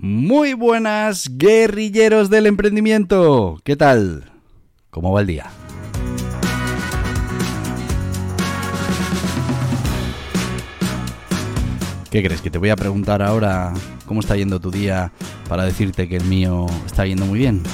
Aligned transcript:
Muy 0.00 0.54
buenas, 0.54 1.28
guerrilleros 1.38 2.30
del 2.30 2.46
emprendimiento. 2.46 3.60
¿Qué 3.64 3.74
tal? 3.74 4.30
¿Cómo 4.90 5.10
va 5.10 5.22
el 5.22 5.26
día? 5.26 5.50
¿Qué 12.12 12.22
crees? 12.22 12.40
¿Que 12.40 12.48
te 12.48 12.58
voy 12.58 12.70
a 12.70 12.76
preguntar 12.76 13.22
ahora 13.22 13.74
cómo 14.06 14.20
está 14.20 14.36
yendo 14.36 14.60
tu 14.60 14.70
día 14.70 15.10
para 15.48 15.64
decirte 15.64 16.08
que 16.08 16.16
el 16.16 16.24
mío 16.24 16.66
está 16.86 17.04
yendo 17.04 17.26
muy 17.26 17.40
bien? 17.40 17.64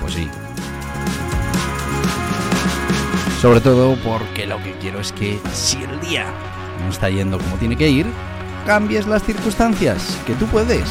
Pues 0.00 0.14
sí. 0.14 0.26
Sobre 3.40 3.60
todo 3.60 3.96
porque 4.02 4.48
lo 4.48 4.60
que 4.60 4.72
quiero 4.80 4.98
es 4.98 5.12
que 5.12 5.38
si 5.52 5.76
el 5.84 6.00
día 6.00 6.26
no 6.84 6.90
está 6.90 7.10
yendo 7.10 7.38
como 7.38 7.56
tiene 7.56 7.76
que 7.76 7.88
ir, 7.88 8.06
cambies 8.66 9.06
las 9.06 9.22
circunstancias, 9.22 10.18
que 10.26 10.34
tú 10.34 10.46
puedes. 10.46 10.84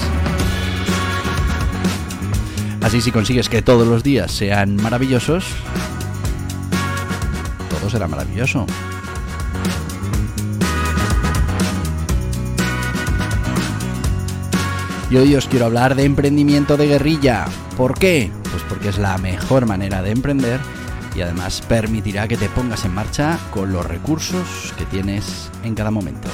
Así 2.82 3.02
si 3.02 3.12
consigues 3.12 3.48
que 3.48 3.62
todos 3.62 3.88
los 3.88 4.04
días 4.04 4.32
sean 4.32 4.76
maravillosos, 4.76 5.46
todo 7.70 7.90
será 7.90 8.08
maravilloso. 8.08 8.66
Y 15.10 15.18
hoy 15.18 15.36
os 15.36 15.48
quiero 15.48 15.66
hablar 15.66 15.96
de 15.96 16.06
emprendimiento 16.06 16.78
de 16.78 16.88
guerrilla. 16.88 17.46
¿Por 17.76 18.00
qué? 18.00 18.32
Pues 18.50 18.64
porque 18.68 18.90
es 18.90 18.98
la 18.98 19.18
mejor 19.18 19.66
manera 19.66 20.02
de 20.02 20.12
emprender 20.12 20.60
y 21.16 21.22
además 21.22 21.62
permitirá 21.62 22.28
que 22.28 22.38
te 22.38 22.50
pongas 22.50 22.86
en 22.86 22.94
marcha 22.94 23.40
con 23.52 23.72
los 23.72 23.86
recursos 23.86 24.74
que 24.78 24.86
tienes 24.86 25.50
en 25.64 25.76
cada 25.76 25.92
momento. 25.92 26.30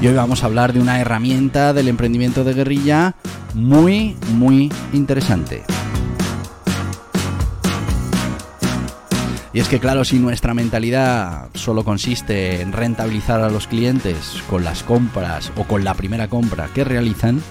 Y 0.00 0.08
hoy 0.08 0.14
vamos 0.14 0.42
a 0.42 0.46
hablar 0.46 0.72
de 0.72 0.80
una 0.80 1.00
herramienta 1.00 1.72
del 1.72 1.86
emprendimiento 1.86 2.42
de 2.42 2.54
guerrilla 2.54 3.14
muy, 3.54 4.16
muy 4.34 4.72
interesante. 4.92 5.62
Y 9.54 9.60
es 9.60 9.68
que 9.68 9.78
claro, 9.78 10.04
si 10.04 10.18
nuestra 10.18 10.54
mentalidad 10.54 11.50
solo 11.54 11.84
consiste 11.84 12.62
en 12.62 12.72
rentabilizar 12.72 13.42
a 13.42 13.50
los 13.50 13.66
clientes 13.66 14.42
con 14.48 14.64
las 14.64 14.82
compras 14.82 15.52
o 15.56 15.64
con 15.64 15.84
la 15.84 15.92
primera 15.94 16.28
compra 16.28 16.68
que 16.74 16.84
realizan, 16.84 17.42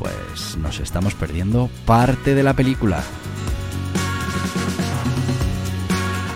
pues 0.00 0.56
nos 0.56 0.80
estamos 0.80 1.14
perdiendo 1.14 1.68
parte 1.84 2.34
de 2.34 2.42
la 2.42 2.54
película. 2.54 3.04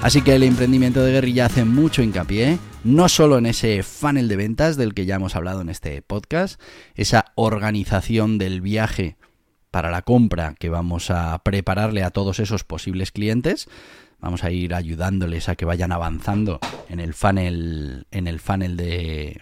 Así 0.02 0.20
que 0.20 0.34
el 0.34 0.42
emprendimiento 0.42 1.02
de 1.02 1.12
guerrilla 1.12 1.46
hace 1.46 1.64
mucho 1.64 2.02
hincapié, 2.02 2.58
no 2.84 3.08
solo 3.08 3.38
en 3.38 3.46
ese 3.46 3.82
funnel 3.82 4.28
de 4.28 4.36
ventas 4.36 4.76
del 4.76 4.92
que 4.92 5.06
ya 5.06 5.14
hemos 5.14 5.34
hablado 5.34 5.62
en 5.62 5.70
este 5.70 6.02
podcast, 6.02 6.60
esa 6.94 7.32
organización 7.36 8.36
del 8.36 8.60
viaje 8.60 9.16
para 9.70 9.90
la 9.90 10.02
compra 10.02 10.54
que 10.58 10.68
vamos 10.68 11.10
a 11.10 11.42
prepararle 11.42 12.04
a 12.04 12.10
todos 12.10 12.40
esos 12.40 12.64
posibles 12.64 13.12
clientes, 13.12 13.66
vamos 14.20 14.44
a 14.44 14.50
ir 14.50 14.74
ayudándoles 14.74 15.48
a 15.48 15.56
que 15.56 15.64
vayan 15.64 15.90
avanzando 15.90 16.60
en 16.90 17.00
el 17.00 17.14
funnel, 17.14 18.06
en 18.10 18.26
el 18.26 18.40
funnel 18.40 18.76
de, 18.76 19.40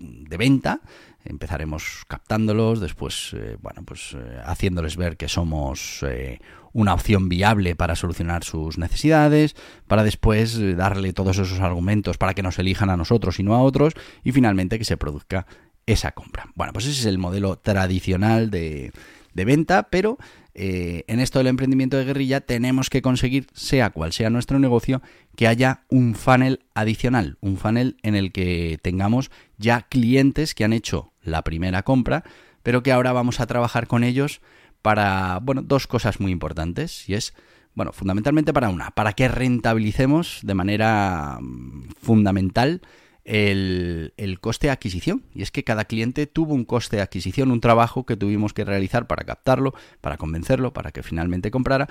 de 0.00 0.36
venta 0.36 0.80
empezaremos 1.28 2.02
captándolos, 2.08 2.80
después, 2.80 3.34
eh, 3.34 3.56
bueno, 3.60 3.82
pues 3.84 4.14
eh, 4.14 4.40
haciéndoles 4.44 4.96
ver 4.96 5.16
que 5.16 5.28
somos 5.28 6.02
eh, 6.02 6.40
una 6.72 6.94
opción 6.94 7.28
viable 7.28 7.76
para 7.76 7.96
solucionar 7.96 8.44
sus 8.44 8.78
necesidades, 8.78 9.54
para 9.86 10.04
después 10.04 10.58
darle 10.76 11.12
todos 11.12 11.38
esos 11.38 11.60
argumentos 11.60 12.18
para 12.18 12.34
que 12.34 12.42
nos 12.42 12.58
elijan 12.58 12.90
a 12.90 12.96
nosotros 12.96 13.38
y 13.38 13.42
no 13.42 13.54
a 13.54 13.62
otros, 13.62 13.94
y 14.24 14.32
finalmente 14.32 14.78
que 14.78 14.84
se 14.84 14.96
produzca 14.96 15.46
esa 15.86 16.12
compra. 16.12 16.46
Bueno, 16.54 16.72
pues 16.72 16.86
ese 16.86 17.00
es 17.00 17.06
el 17.06 17.18
modelo 17.18 17.56
tradicional 17.56 18.50
de, 18.50 18.92
de 19.38 19.44
venta, 19.44 19.84
pero 19.84 20.18
eh, 20.54 21.04
en 21.06 21.20
esto 21.20 21.38
del 21.38 21.46
emprendimiento 21.46 21.96
de 21.96 22.04
guerrilla 22.04 22.40
tenemos 22.40 22.90
que 22.90 23.00
conseguir, 23.00 23.46
sea 23.54 23.90
cual 23.90 24.12
sea 24.12 24.28
nuestro 24.28 24.58
negocio, 24.58 25.00
que 25.36 25.46
haya 25.46 25.84
un 25.88 26.16
funnel 26.16 26.64
adicional, 26.74 27.38
un 27.40 27.56
funnel 27.56 27.96
en 28.02 28.16
el 28.16 28.32
que 28.32 28.78
tengamos 28.82 29.30
ya 29.56 29.82
clientes 29.82 30.54
que 30.54 30.64
han 30.64 30.72
hecho 30.72 31.12
la 31.22 31.42
primera 31.42 31.84
compra, 31.84 32.24
pero 32.64 32.82
que 32.82 32.90
ahora 32.90 33.12
vamos 33.12 33.38
a 33.38 33.46
trabajar 33.46 33.86
con 33.86 34.02
ellos 34.02 34.40
para, 34.82 35.38
bueno, 35.40 35.62
dos 35.62 35.86
cosas 35.86 36.18
muy 36.18 36.32
importantes, 36.32 37.08
y 37.08 37.14
es, 37.14 37.34
bueno, 37.74 37.92
fundamentalmente 37.92 38.52
para 38.52 38.68
una, 38.68 38.90
para 38.90 39.12
que 39.12 39.28
rentabilicemos 39.28 40.40
de 40.42 40.54
manera 40.54 41.38
mm, 41.40 41.90
fundamental 42.02 42.82
el, 43.28 44.38
coste 44.40 44.68
de 44.68 44.72
adquisición. 44.72 45.22
Y 45.34 45.42
es 45.42 45.50
que 45.50 45.64
cada 45.64 45.84
cliente 45.84 46.26
tuvo 46.26 46.54
un 46.54 46.64
coste 46.64 46.96
de 46.96 47.02
adquisición, 47.02 47.50
un 47.50 47.60
trabajo 47.60 48.06
que 48.06 48.16
tuvimos 48.16 48.52
que 48.52 48.64
realizar 48.64 49.06
para 49.06 49.24
captarlo, 49.24 49.74
para 50.00 50.16
convencerlo, 50.16 50.72
para 50.72 50.90
que 50.90 51.02
finalmente 51.02 51.50
comprara. 51.50 51.88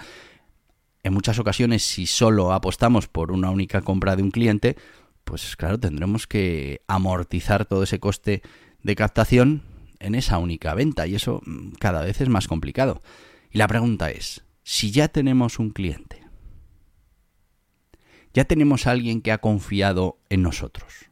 En 1.04 1.14
muchas 1.14 1.40
ocasiones, 1.40 1.84
si 1.84 2.08
solo 2.08 2.52
apostamos 2.52 3.08
por 3.08 3.32
una 3.32 3.52
única 3.52 3.82
compra 3.82 4.16
de 4.16 4.24
un 4.24 4.32
cliente, 4.32 4.76
pues 5.24 5.56
claro, 5.56 5.80
tendremos 5.80 6.28
que 6.28 6.82
amortizar 6.88 7.66
todo 7.66 7.84
ese 7.84 8.00
coste 8.00 8.42
de 8.82 8.96
captación 8.96 9.62
en 10.00 10.16
esa 10.16 10.38
única 10.38 10.74
venta 10.74 11.08
y 11.08 11.16
eso 11.16 11.42
mm, 11.46 11.74
cada 11.80 12.02
vez 12.02 12.20
es 12.20 12.30
más 12.30 12.48
complicado. 12.48 13.02
Y 13.52 13.58
la 13.58 13.68
pregunta 13.68 14.10
es, 14.10 14.44
si 14.64 14.92
ya 14.92 15.08
tenemos 15.08 15.60
un 15.60 15.70
cliente, 15.70 16.24
ya 18.34 18.46
tenemos 18.46 18.88
a 18.88 18.92
alguien 18.92 19.22
que 19.22 19.32
ha 19.32 19.40
confiado 19.40 20.20
en 20.30 20.42
nosotros, 20.42 21.07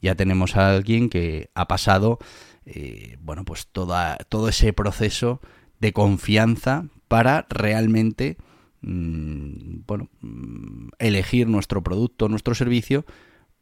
ya 0.00 0.14
tenemos 0.14 0.56
a 0.56 0.70
alguien 0.70 1.08
que 1.08 1.50
ha 1.54 1.68
pasado, 1.68 2.18
eh, 2.64 3.16
bueno, 3.20 3.44
pues 3.44 3.66
toda, 3.66 4.16
todo 4.28 4.48
ese 4.48 4.72
proceso 4.72 5.40
de 5.78 5.92
confianza 5.92 6.86
para 7.08 7.46
realmente, 7.48 8.36
mm, 8.82 9.80
bueno, 9.86 10.08
mm, 10.20 10.88
elegir 10.98 11.48
nuestro 11.48 11.82
producto, 11.82 12.28
nuestro 12.28 12.54
servicio 12.54 13.04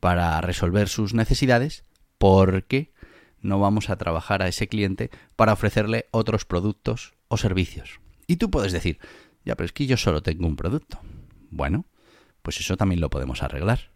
para 0.00 0.41
resolver 0.41 0.88
sus 0.88 1.15
necesidades, 1.15 1.84
porque 2.19 2.93
no 3.41 3.59
vamos 3.60 3.91
a 3.91 3.97
trabajar 3.97 4.43
a 4.43 4.49
ese 4.49 4.69
cliente 4.69 5.10
para 5.37 5.53
ofrecerle 5.53 6.06
otros 6.10 6.44
productos 6.44 7.15
o 7.28 7.37
servicios. 7.37 8.00
Y 8.26 8.37
tú 8.37 8.50
puedes 8.50 8.72
decir, 8.72 8.99
ya, 9.44 9.56
pero 9.56 9.66
es 9.66 9.72
que 9.72 9.87
yo 9.87 9.97
solo 9.97 10.22
tengo 10.22 10.47
un 10.47 10.56
producto. 10.56 11.00
Bueno, 11.50 11.87
pues 12.43 12.60
eso 12.60 12.76
también 12.76 13.00
lo 13.00 13.10
podemos 13.10 13.43
arreglar. 13.43 13.91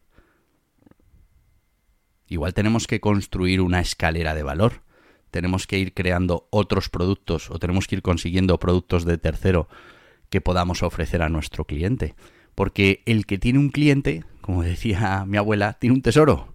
Igual 2.33 2.55
tenemos 2.55 2.87
que 2.87 2.99
construir 2.99 3.61
una 3.61 3.81
escalera 3.81 4.35
de 4.35 4.43
valor. 4.43 4.81
Tenemos 5.31 5.67
que 5.67 5.79
ir 5.79 5.93
creando 5.93 6.49
otros 6.49 6.89
productos 6.89 7.51
o 7.51 7.59
tenemos 7.59 7.87
que 7.87 7.97
ir 7.97 8.03
consiguiendo 8.03 8.59
productos 8.59 9.05
de 9.05 9.19
tercero 9.19 9.69
que 10.31 10.41
podamos 10.41 10.83
ofrecer 10.83 11.21
a 11.21 11.29
nuestro 11.29 11.67
cliente. 11.67 12.15
Porque 12.55 13.03
el 13.05 13.27
que 13.27 13.37
tiene 13.37 13.59
un 13.59 13.69
cliente, 13.69 14.25
como 14.41 14.63
decía 14.63 15.25
mi 15.29 15.37
abuela, 15.37 15.75
tiene 15.75 15.95
un 15.95 16.01
tesoro. 16.01 16.55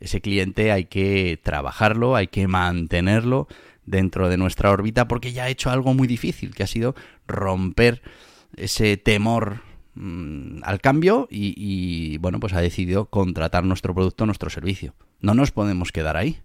Ese 0.00 0.20
cliente 0.20 0.70
hay 0.70 0.84
que 0.84 1.40
trabajarlo, 1.42 2.14
hay 2.14 2.26
que 2.26 2.46
mantenerlo 2.46 3.48
dentro 3.86 4.28
de 4.28 4.36
nuestra 4.36 4.70
órbita 4.70 5.08
porque 5.08 5.32
ya 5.32 5.44
ha 5.44 5.48
hecho 5.48 5.70
algo 5.70 5.94
muy 5.94 6.08
difícil, 6.08 6.54
que 6.54 6.62
ha 6.62 6.66
sido 6.66 6.94
romper 7.26 8.02
ese 8.54 8.98
temor 8.98 9.62
Mm, 10.02 10.62
al 10.62 10.80
cambio 10.80 11.28
y, 11.30 12.16
bueno, 12.22 12.40
pues 12.40 12.54
ha 12.54 12.60
decidido 12.62 13.10
contratar 13.10 13.64
nuestro 13.64 13.94
producto, 13.94 14.24
nuestro 14.24 14.48
servicio. 14.48 14.94
No 15.20 15.34
nos 15.34 15.50
podemos 15.50 15.92
quedar 15.92 16.16
ahí. 16.16 16.38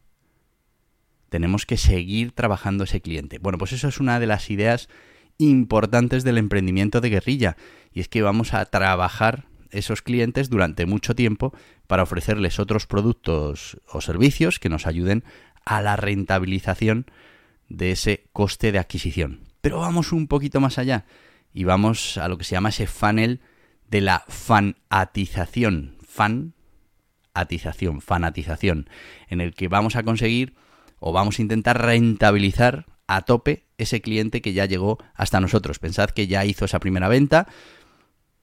Tenemos 1.30 1.66
que 1.66 1.78
seguir 1.78 2.34
trabajando 2.34 2.84
ese 2.84 3.00
cliente. 3.00 3.40
Bueno, 3.40 3.58
pues 3.58 3.72
eso 3.72 3.88
es 3.88 4.02
una 4.02 4.20
de 4.20 4.28
las 4.28 4.52
ideas 4.52 4.90
importantes 5.38 6.26
del 6.26 6.38
emprendimiento 6.38 7.00
de 7.00 7.10
guerrilla 7.10 7.56
y 7.94 8.02
es 8.02 8.10
que 8.10 8.22
vamos 8.22 8.54
a 8.54 8.66
trabajar 8.66 9.46
esos 9.72 10.02
clientes 10.02 10.50
durante 10.50 10.86
mucho 10.86 11.16
tiempo 11.16 11.54
para 11.88 12.04
ofrecerles 12.04 12.60
otros 12.60 12.88
productos 12.88 13.80
o 13.90 14.02
servicios 14.02 14.60
que 14.60 14.68
nos 14.68 14.86
ayuden 14.86 15.24
a 15.64 15.82
la 15.82 15.96
rentabilización 15.96 17.06
de 17.70 17.92
ese 17.92 18.26
coste 18.34 18.74
de 18.74 18.80
adquisición. 18.80 19.40
Pero 19.62 19.80
vamos 19.80 20.12
un 20.12 20.28
poquito 20.28 20.60
más 20.60 20.78
allá 20.78 21.06
y 21.56 21.64
vamos 21.64 22.20
a 22.20 22.28
lo 22.28 22.38
que 22.38 22.44
se 22.44 22.52
llama 22.52 22.70
ese 22.70 22.86
funnel 22.86 23.40
de 23.90 24.02
la 24.02 24.26
fanatización. 24.28 25.96
Fanatización, 26.06 28.02
fanatización, 28.02 28.88
en 29.30 29.42
el 29.42 29.56
que 29.56 29.68
vamos 29.68 29.96
a 29.96 30.04
conseguir 30.04 30.54
o 31.00 31.12
vamos 31.14 31.40
a 31.40 31.42
intentar 31.42 31.82
rentabilizar 31.82 32.86
a 33.08 33.22
tope 33.22 33.66
ese 33.78 34.02
cliente 34.02 34.42
que 34.42 34.54
ya 34.54 34.66
llegó 34.66 35.00
hasta 35.16 35.40
nosotros. 35.40 35.80
Pensad 35.80 36.10
que 36.12 36.28
ya 36.28 36.46
hizo 36.46 36.66
esa 36.66 36.80
primera 36.80 37.08
venta, 37.08 37.48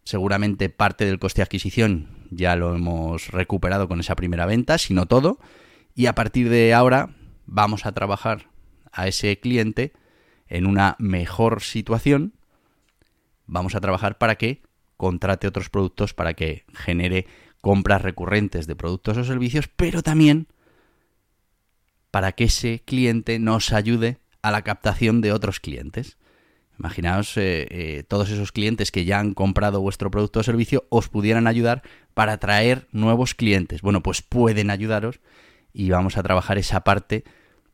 seguramente 0.04 0.68
parte 0.70 1.04
del 1.04 1.20
coste 1.20 1.40
de 1.40 1.44
adquisición 1.44 2.22
ya 2.34 2.56
lo 2.56 2.74
hemos 2.74 3.28
recuperado 3.28 3.88
con 3.88 4.00
esa 4.00 4.16
primera 4.16 4.46
venta, 4.46 4.78
si 4.78 4.94
no 4.94 5.06
todo, 5.06 5.38
y 5.94 6.06
a 6.06 6.14
partir 6.14 6.48
de 6.48 6.72
ahora 6.72 7.10
vamos 7.46 7.84
a 7.84 7.92
trabajar 7.92 8.48
a 8.90 9.06
ese 9.06 9.38
cliente 9.38 9.92
en 10.48 10.66
una 10.66 10.96
mejor 10.98 11.62
situación, 11.62 12.34
vamos 13.52 13.74
a 13.74 13.80
trabajar 13.80 14.18
para 14.18 14.36
que 14.36 14.62
contrate 14.96 15.46
otros 15.46 15.68
productos, 15.68 16.14
para 16.14 16.34
que 16.34 16.64
genere 16.72 17.26
compras 17.60 18.02
recurrentes 18.02 18.66
de 18.66 18.74
productos 18.74 19.18
o 19.18 19.24
servicios, 19.24 19.68
pero 19.68 20.02
también 20.02 20.48
para 22.10 22.32
que 22.32 22.44
ese 22.44 22.82
cliente 22.84 23.38
nos 23.38 23.72
ayude 23.72 24.18
a 24.42 24.50
la 24.50 24.62
captación 24.62 25.20
de 25.20 25.32
otros 25.32 25.60
clientes. 25.60 26.18
Imaginaos 26.78 27.36
eh, 27.36 27.68
eh, 27.70 28.04
todos 28.08 28.30
esos 28.30 28.52
clientes 28.52 28.90
que 28.90 29.04
ya 29.04 29.20
han 29.20 29.34
comprado 29.34 29.80
vuestro 29.80 30.10
producto 30.10 30.40
o 30.40 30.42
servicio 30.42 30.86
os 30.88 31.08
pudieran 31.08 31.46
ayudar 31.46 31.82
para 32.14 32.32
atraer 32.32 32.88
nuevos 32.90 33.34
clientes. 33.34 33.82
Bueno, 33.82 34.02
pues 34.02 34.22
pueden 34.22 34.70
ayudaros 34.70 35.20
y 35.72 35.90
vamos 35.90 36.16
a 36.16 36.22
trabajar 36.22 36.58
esa 36.58 36.80
parte 36.80 37.24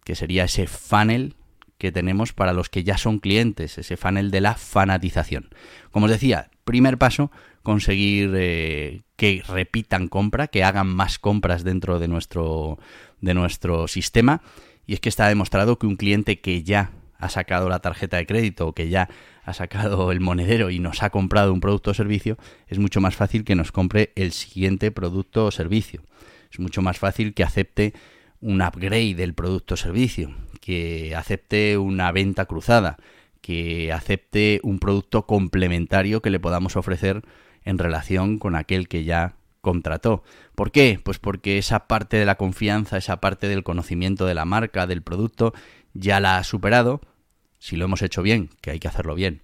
que 0.04 0.14
sería 0.14 0.44
ese 0.44 0.66
funnel 0.66 1.34
que 1.78 1.92
tenemos 1.92 2.32
para 2.32 2.52
los 2.52 2.68
que 2.68 2.84
ya 2.84 2.98
son 2.98 3.20
clientes, 3.20 3.78
ese 3.78 3.96
funnel 3.96 4.30
de 4.30 4.40
la 4.40 4.54
fanatización. 4.54 5.48
Como 5.90 6.06
os 6.06 6.12
decía, 6.12 6.50
primer 6.64 6.98
paso, 6.98 7.30
conseguir 7.62 8.32
eh, 8.34 9.02
que 9.16 9.42
repitan 9.46 10.08
compra, 10.08 10.48
que 10.48 10.64
hagan 10.64 10.88
más 10.88 11.18
compras 11.18 11.64
dentro 11.64 11.98
de 11.98 12.08
nuestro, 12.08 12.78
de 13.20 13.34
nuestro 13.34 13.88
sistema. 13.88 14.42
Y 14.86 14.94
es 14.94 15.00
que 15.00 15.08
está 15.08 15.28
demostrado 15.28 15.78
que 15.78 15.86
un 15.86 15.96
cliente 15.96 16.40
que 16.40 16.62
ya 16.62 16.90
ha 17.18 17.28
sacado 17.28 17.68
la 17.68 17.80
tarjeta 17.80 18.16
de 18.16 18.26
crédito 18.26 18.68
o 18.68 18.74
que 18.74 18.88
ya 18.88 19.08
ha 19.44 19.52
sacado 19.52 20.12
el 20.12 20.20
monedero 20.20 20.70
y 20.70 20.78
nos 20.78 21.02
ha 21.02 21.10
comprado 21.10 21.52
un 21.52 21.60
producto 21.60 21.90
o 21.90 21.94
servicio, 21.94 22.38
es 22.68 22.78
mucho 22.78 23.00
más 23.00 23.16
fácil 23.16 23.44
que 23.44 23.54
nos 23.54 23.72
compre 23.72 24.12
el 24.14 24.32
siguiente 24.32 24.90
producto 24.90 25.46
o 25.46 25.50
servicio. 25.50 26.02
Es 26.50 26.58
mucho 26.58 26.80
más 26.80 26.98
fácil 26.98 27.34
que 27.34 27.44
acepte 27.44 27.92
un 28.40 28.62
upgrade 28.62 29.14
del 29.14 29.34
producto 29.34 29.74
o 29.74 29.76
servicio, 29.76 30.34
que 30.60 31.14
acepte 31.16 31.78
una 31.78 32.12
venta 32.12 32.44
cruzada, 32.46 32.96
que 33.40 33.92
acepte 33.92 34.60
un 34.62 34.78
producto 34.78 35.26
complementario 35.26 36.22
que 36.22 36.30
le 36.30 36.40
podamos 36.40 36.76
ofrecer 36.76 37.22
en 37.64 37.78
relación 37.78 38.38
con 38.38 38.56
aquel 38.56 38.88
que 38.88 39.04
ya 39.04 39.36
contrató. 39.60 40.22
¿Por 40.54 40.70
qué? 40.70 41.00
Pues 41.02 41.18
porque 41.18 41.58
esa 41.58 41.86
parte 41.86 42.16
de 42.16 42.26
la 42.26 42.36
confianza, 42.36 42.96
esa 42.96 43.20
parte 43.20 43.48
del 43.48 43.64
conocimiento 43.64 44.26
de 44.26 44.34
la 44.34 44.44
marca, 44.44 44.86
del 44.86 45.02
producto, 45.02 45.52
ya 45.94 46.20
la 46.20 46.38
ha 46.38 46.44
superado, 46.44 47.00
si 47.58 47.76
lo 47.76 47.84
hemos 47.84 48.02
hecho 48.02 48.22
bien, 48.22 48.50
que 48.60 48.70
hay 48.70 48.78
que 48.78 48.88
hacerlo 48.88 49.14
bien, 49.14 49.42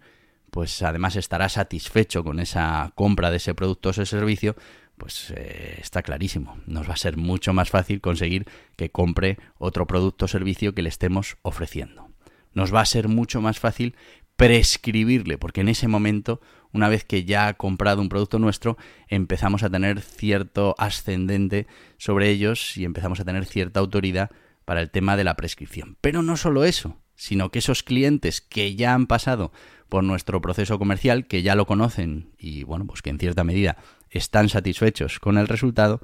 pues 0.50 0.82
además 0.82 1.17
estará 1.17 1.49
satisfecho 1.49 2.23
con 2.23 2.38
esa 2.38 2.93
compra 2.94 3.31
de 3.31 3.38
ese 3.38 3.55
producto 3.55 3.88
o 3.88 3.93
ese 3.93 4.06
servicio, 4.06 4.55
pues 4.96 5.32
eh, 5.37 5.79
está 5.81 6.02
clarísimo. 6.02 6.58
Nos 6.67 6.88
va 6.88 6.94
a 6.94 6.99
ser 6.99 7.17
mucho 7.17 7.52
más 7.52 7.70
fácil 7.70 8.00
conseguir 8.00 8.46
que 8.76 8.91
compre 8.91 9.38
otro 9.58 9.87
producto 9.87 10.26
o 10.26 10.29
servicio 10.29 10.75
que 10.75 10.82
le 10.82 10.88
estemos 10.88 11.37
ofreciendo. 11.43 12.08
Nos 12.52 12.73
va 12.75 12.81
a 12.81 12.87
ser 12.87 13.08
mucho 13.08 13.41
más 13.41 13.58
fácil 13.58 13.96
prescribirle, 14.37 15.38
porque 15.38 15.61
en 15.61 15.69
ese 15.69 15.88
momento, 15.88 16.41
una 16.73 16.88
vez 16.88 17.05
que 17.05 17.25
ya 17.25 17.49
ha 17.49 17.55
comprado 17.55 18.00
un 18.00 18.08
producto 18.08 18.38
nuestro, 18.38 18.76
empezamos 19.08 19.62
a 19.62 19.70
tener 19.70 20.00
cierto 20.00 20.75
ascendente 20.79 21.67
sobre 21.99 22.31
ellos 22.31 22.76
y 22.76 22.85
empezamos 22.85 23.20
a 23.20 23.25
tener 23.25 23.44
cierta 23.44 23.81
autoridad 23.81 24.31
para 24.64 24.81
el 24.81 24.91
tema 24.91 25.17
de 25.17 25.25
la 25.25 25.37
prescripción. 25.37 25.96
Pero 26.00 26.23
no 26.23 26.37
solo 26.37 26.64
eso, 26.64 26.96
sino 27.16 27.50
que 27.50 27.61
esos 27.61 27.82
clientes 27.82 28.40
que 28.40 28.75
ya 28.75 28.94
han 28.94 29.06
pasado 29.06 29.52
por 29.88 30.05
nuestro 30.05 30.40
proceso 30.40 30.78
comercial, 30.78 31.26
que 31.26 31.43
ya 31.43 31.55
lo 31.55 31.66
conocen 31.66 32.31
y 32.38 32.64
bueno, 32.64 32.87
pues 32.87 33.02
que 33.02 33.11
en 33.11 33.19
cierta 33.19 33.44
medida 33.44 33.76
están 34.11 34.49
satisfechos 34.49 35.20
con 35.20 35.38
el 35.38 35.49
resultado, 35.49 36.00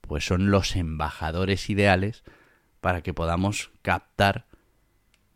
pues 0.00 0.26
son 0.26 0.50
los 0.50 0.74
embajadores 0.76 1.70
ideales 1.70 2.24
para 2.80 3.02
que 3.02 3.14
podamos 3.14 3.70
captar 3.82 4.46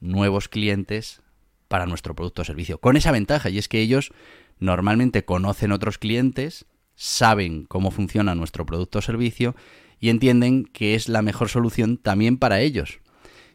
nuevos 0.01 0.49
clientes 0.49 1.23
para 1.69 1.87
nuestro 1.87 2.15
producto 2.15 2.43
o 2.43 2.45
servicio. 2.45 2.79
Con 2.79 2.97
esa 2.97 3.13
ventaja, 3.13 3.51
y 3.51 3.59
es 3.59 3.69
que 3.69 3.81
ellos 3.81 4.13
normalmente 4.59 5.25
conocen 5.25 5.73
otros 5.73 5.99
clientes, 5.99 6.67
saben 6.95 7.65
cómo 7.65 7.91
funciona 7.91 8.35
nuestro 8.35 8.67
producto 8.67 8.99
o 8.99 9.03
servicio 9.03 9.57
y 9.99 10.11
entienden 10.11 10.65
que 10.65 10.95
es 10.95 11.09
la 11.09 11.23
mejor 11.23 11.49
solución 11.49 11.97
también 11.97 12.37
para 12.37 12.61
ellos. 12.61 13.01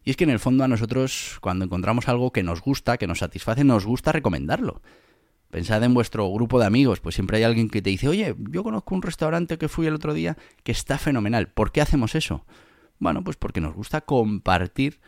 Y 0.08 0.12
es 0.12 0.16
que 0.16 0.24
en 0.24 0.30
el 0.30 0.40
fondo 0.40 0.64
a 0.64 0.70
nosotros, 0.70 1.38
cuando 1.42 1.66
encontramos 1.66 2.08
algo 2.08 2.32
que 2.32 2.42
nos 2.42 2.62
gusta, 2.62 2.98
que 2.98 3.08
nos 3.08 3.20
satisface, 3.20 3.66
nos 3.66 3.86
gusta 3.86 4.14
recomendarlo. 4.14 4.82
Pensad 5.50 5.84
en 5.84 5.94
vuestro 5.94 6.32
grupo 6.32 6.62
de 6.62 6.66
amigos, 6.66 7.02
pues 7.02 7.16
siempre 7.16 7.40
hay 7.40 7.44
alguien 7.44 7.70
que 7.70 7.82
te 7.82 7.90
dice, 7.90 8.08
oye, 8.08 8.34
yo 8.50 8.64
conozco 8.64 8.96
un 8.96 9.02
restaurante 9.02 9.58
que 9.58 9.68
fui 9.68 9.86
el 9.86 9.96
otro 9.96 10.14
día 10.14 10.38
que 10.64 10.72
está 10.72 10.98
fenomenal. 10.98 11.50
¿Por 11.50 11.74
qué 11.74 11.82
hacemos 11.82 12.16
eso? 12.16 12.46
Bueno, 13.00 13.22
pues 13.22 13.36
porque 13.36 13.60
nos 13.60 13.76
gusta 13.76 14.00
compartir 14.00 15.02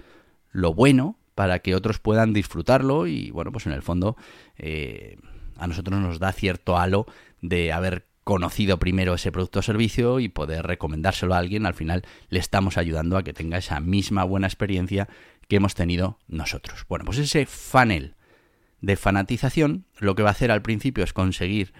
lo 0.51 0.73
bueno 0.73 1.17
para 1.33 1.59
que 1.59 1.75
otros 1.75 1.99
puedan 1.99 2.33
disfrutarlo 2.33 3.07
y 3.07 3.31
bueno, 3.31 3.53
pues 3.53 3.67
en 3.67 3.71
el 3.71 3.83
fondo 3.83 4.17
eh, 4.57 5.15
a 5.55 5.65
nosotros 5.67 5.97
nos 5.97 6.19
da 6.19 6.33
cierto 6.33 6.77
halo 6.77 7.05
de 7.41 7.71
haber 7.71 8.08
conocido 8.29 8.77
primero 8.77 9.15
ese 9.15 9.31
producto 9.31 9.57
o 9.57 9.63
servicio 9.63 10.19
y 10.19 10.29
poder 10.29 10.63
recomendárselo 10.63 11.33
a 11.33 11.39
alguien, 11.39 11.65
al 11.65 11.73
final 11.73 12.03
le 12.29 12.37
estamos 12.37 12.77
ayudando 12.77 13.17
a 13.17 13.23
que 13.23 13.33
tenga 13.33 13.57
esa 13.57 13.79
misma 13.79 14.23
buena 14.23 14.45
experiencia 14.45 15.09
que 15.47 15.55
hemos 15.55 15.73
tenido 15.73 16.19
nosotros. 16.27 16.85
Bueno, 16.87 17.05
pues 17.05 17.17
ese 17.17 17.47
funnel 17.47 18.13
de 18.81 18.97
fanatización 18.97 19.85
lo 19.97 20.13
que 20.13 20.21
va 20.21 20.29
a 20.29 20.33
hacer 20.33 20.51
al 20.51 20.61
principio 20.61 21.03
es 21.03 21.11
conseguir 21.11 21.73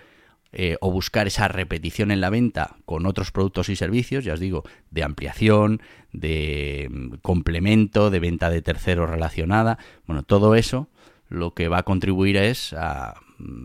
eh, 0.52 0.76
o 0.82 0.92
buscar 0.92 1.28
esa 1.28 1.50
repetición 1.50 2.10
en 2.10 2.20
la 2.20 2.32
venta 2.32 2.78
con 2.86 3.06
otros 3.06 3.30
productos 3.32 3.70
y 3.70 3.76
servicios, 3.76 4.24
ya 4.24 4.34
os 4.34 4.40
digo, 4.40 4.64
de 4.90 5.04
ampliación, 5.04 5.84
de 6.14 6.88
mm, 6.90 7.14
complemento, 7.22 8.10
de 8.10 8.20
venta 8.20 8.50
de 8.50 8.64
tercero 8.64 9.06
relacionada, 9.06 9.78
bueno, 10.08 10.24
todo 10.24 10.56
eso 10.56 10.90
lo 11.28 11.54
que 11.54 11.68
va 11.68 11.78
a 11.78 11.84
contribuir 11.84 12.38
es 12.38 12.74
a 12.74 13.22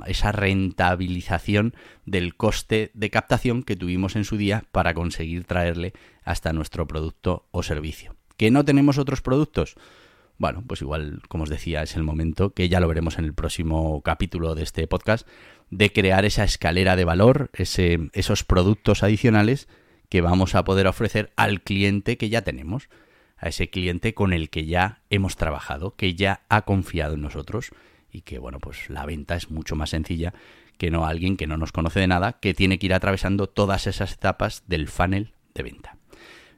esa 0.06 0.32
rentabilización 0.32 1.74
del 2.06 2.36
coste 2.36 2.90
de 2.94 3.10
captación 3.10 3.62
que 3.62 3.76
tuvimos 3.76 4.16
en 4.16 4.24
su 4.24 4.36
día 4.36 4.64
para 4.72 4.94
conseguir 4.94 5.44
traerle 5.44 5.92
hasta 6.22 6.52
nuestro 6.52 6.86
producto 6.86 7.46
o 7.50 7.62
servicio. 7.62 8.16
¿Que 8.36 8.50
no 8.50 8.64
tenemos 8.64 8.98
otros 8.98 9.22
productos? 9.22 9.76
Bueno, 10.36 10.64
pues 10.66 10.82
igual, 10.82 11.22
como 11.28 11.44
os 11.44 11.50
decía, 11.50 11.82
es 11.82 11.94
el 11.94 12.02
momento, 12.02 12.50
que 12.50 12.68
ya 12.68 12.80
lo 12.80 12.88
veremos 12.88 13.18
en 13.18 13.24
el 13.24 13.34
próximo 13.34 14.02
capítulo 14.02 14.54
de 14.54 14.64
este 14.64 14.86
podcast, 14.88 15.28
de 15.70 15.92
crear 15.92 16.24
esa 16.24 16.44
escalera 16.44 16.96
de 16.96 17.04
valor, 17.04 17.50
ese, 17.54 18.10
esos 18.12 18.42
productos 18.42 19.02
adicionales 19.02 19.68
que 20.08 20.20
vamos 20.20 20.54
a 20.54 20.64
poder 20.64 20.86
ofrecer 20.86 21.32
al 21.36 21.62
cliente 21.62 22.16
que 22.16 22.28
ya 22.28 22.42
tenemos, 22.42 22.88
a 23.36 23.48
ese 23.48 23.70
cliente 23.70 24.14
con 24.14 24.32
el 24.32 24.50
que 24.50 24.66
ya 24.66 25.02
hemos 25.10 25.36
trabajado, 25.36 25.94
que 25.96 26.14
ya 26.14 26.42
ha 26.48 26.62
confiado 26.62 27.14
en 27.14 27.22
nosotros 27.22 27.70
y 28.14 28.22
que, 28.22 28.38
bueno, 28.38 28.60
pues 28.60 28.88
la 28.88 29.04
venta 29.04 29.34
es 29.34 29.50
mucho 29.50 29.74
más 29.74 29.90
sencilla 29.90 30.32
que 30.78 30.90
no 30.90 31.04
alguien 31.04 31.36
que 31.36 31.46
no 31.46 31.56
nos 31.56 31.72
conoce 31.72 32.00
de 32.00 32.06
nada, 32.06 32.38
que 32.40 32.54
tiene 32.54 32.78
que 32.78 32.86
ir 32.86 32.94
atravesando 32.94 33.48
todas 33.48 33.86
esas 33.86 34.12
etapas 34.12 34.62
del 34.66 34.88
funnel 34.88 35.34
de 35.52 35.62
venta. 35.64 35.98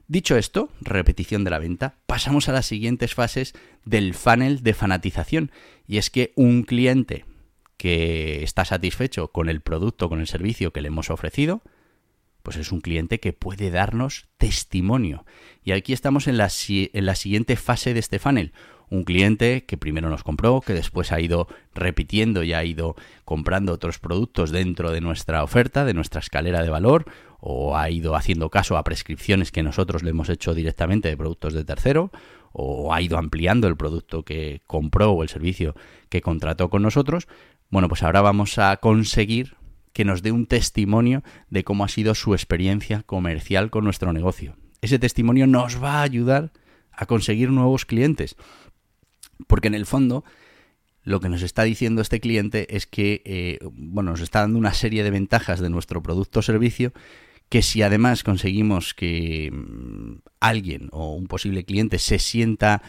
Dicho 0.07 0.37
esto, 0.37 0.71
repetición 0.81 1.45
de 1.45 1.51
la 1.51 1.59
venta, 1.59 1.97
pasamos 2.07 2.49
a 2.49 2.53
las 2.53 2.67
siguientes 2.67 3.15
fases 3.15 3.55
del 3.85 4.15
funnel 4.15 4.63
de 4.63 4.75
fanatización. 4.75 5.51
Y 5.87 5.97
es 5.97 6.11
que 6.11 6.33
un 6.37 6.63
cliente 6.63 7.25
que 7.77 8.43
está 8.45 8.65
satisfecho 8.65 9.29
con 9.29 9.49
el 9.49 9.63
producto, 9.63 10.09
con 10.09 10.21
el 10.21 10.27
servicio 10.27 10.73
que 10.73 10.81
le 10.81 10.89
hemos 10.89 11.11
ofrecido, 11.11 11.63
pues 12.43 12.57
es 12.57 12.71
un 12.71 12.81
cliente 12.81 13.19
que 13.19 13.33
puede 13.33 13.71
darnos 13.71 14.29
testimonio. 14.39 15.25
Y 15.65 15.73
aquí 15.73 15.93
estamos 15.93 16.29
en 16.29 16.37
la, 16.37 16.49
en 16.69 17.07
la 17.07 17.15
siguiente 17.17 17.57
fase 17.57 17.93
de 17.93 18.01
este 18.01 18.19
funnel 18.19 18.53
un 18.91 19.05
cliente 19.05 19.65
que 19.65 19.77
primero 19.77 20.09
nos 20.09 20.23
compró, 20.23 20.61
que 20.61 20.73
después 20.73 21.13
ha 21.13 21.21
ido 21.21 21.49
repitiendo 21.75 22.43
y 22.43 22.53
ha 22.53 22.65
ido 22.65 22.97
comprando 23.25 23.73
otros 23.73 23.99
productos 23.99 24.51
dentro 24.51 24.93
de 24.93 25.01
nuestra 25.01 25.43
oferta, 25.43 25.85
de 25.85 25.95
nuestra 25.95 26.21
escalera 26.21 26.63
de 26.63 26.71
valor, 26.71 27.07
o 27.41 27.77
ha 27.77 27.91
ido 27.91 28.17
haciendo 28.17 28.51
caso 28.51 28.77
a 28.77 28.85
prescripciones 28.85 29.53
que 29.53 29.63
nosotros 29.63 30.03
le 30.03 30.11
hemos 30.11 30.29
hecho 30.29 30.55
directamente 30.55 31.09
de 31.09 31.17
productos 31.17 31.53
de 31.55 31.65
tercero, 31.65 32.11
o 32.53 32.95
ha 32.95 33.03
ido 33.03 33.19
ampliando 33.19 33.69
el 33.69 33.77
producto 33.77 34.25
que 34.25 34.63
compró 34.67 35.13
o 35.13 35.23
el 35.23 35.29
servicio 35.29 35.75
que 36.09 36.23
contrató 36.23 36.71
con 36.71 36.83
nosotros. 36.83 37.29
Bueno, 37.69 37.89
pues 37.89 38.03
ahora 38.03 38.23
vamos 38.23 38.59
a 38.59 38.77
conseguir 38.79 39.57
que 39.93 40.05
nos 40.05 40.23
dé 40.23 40.31
un 40.31 40.47
testimonio 40.47 41.23
de 41.51 41.65
cómo 41.65 41.85
ha 41.85 41.89
sido 41.89 42.15
su 42.15 42.35
experiencia 42.35 43.03
comercial 43.03 43.71
con 43.71 43.85
nuestro 43.85 44.13
negocio. 44.13 44.57
Ese 44.81 44.99
testimonio 44.99 45.47
nos 45.47 45.83
va 45.83 46.01
a 46.01 46.03
ayudar 46.03 46.53
a 46.93 47.07
conseguir 47.07 47.51
nuevos 47.51 47.85
clientes. 47.85 48.37
Porque 49.47 49.69
en 49.69 49.75
el 49.75 49.87
fondo, 49.87 50.25
lo 51.03 51.21
que 51.21 51.29
nos 51.29 51.43
está 51.43 51.63
diciendo 51.63 52.03
este 52.03 52.21
cliente 52.21 52.77
es 52.77 52.87
que, 52.87 53.23
eh, 53.25 53.59
bueno, 53.73 54.11
nos 54.11 54.21
está 54.21 54.41
dando 54.41 54.59
una 54.59 54.75
serie 54.75 55.05
de 55.05 55.11
ventajas 55.11 55.61
de 55.61 55.71
nuestro 55.71 56.03
producto 56.03 56.41
o 56.41 56.43
servicio 56.43 56.93
que 57.49 57.63
si 57.63 57.83
además 57.83 58.25
conseguimos 58.25 58.95
que 58.95 59.51
mm, 59.53 60.23
alguien 60.41 60.89
o 60.93 61.15
un 61.15 61.27
posible 61.29 61.65
cliente 61.65 61.99
se 61.99 62.19
sienta 62.19 62.83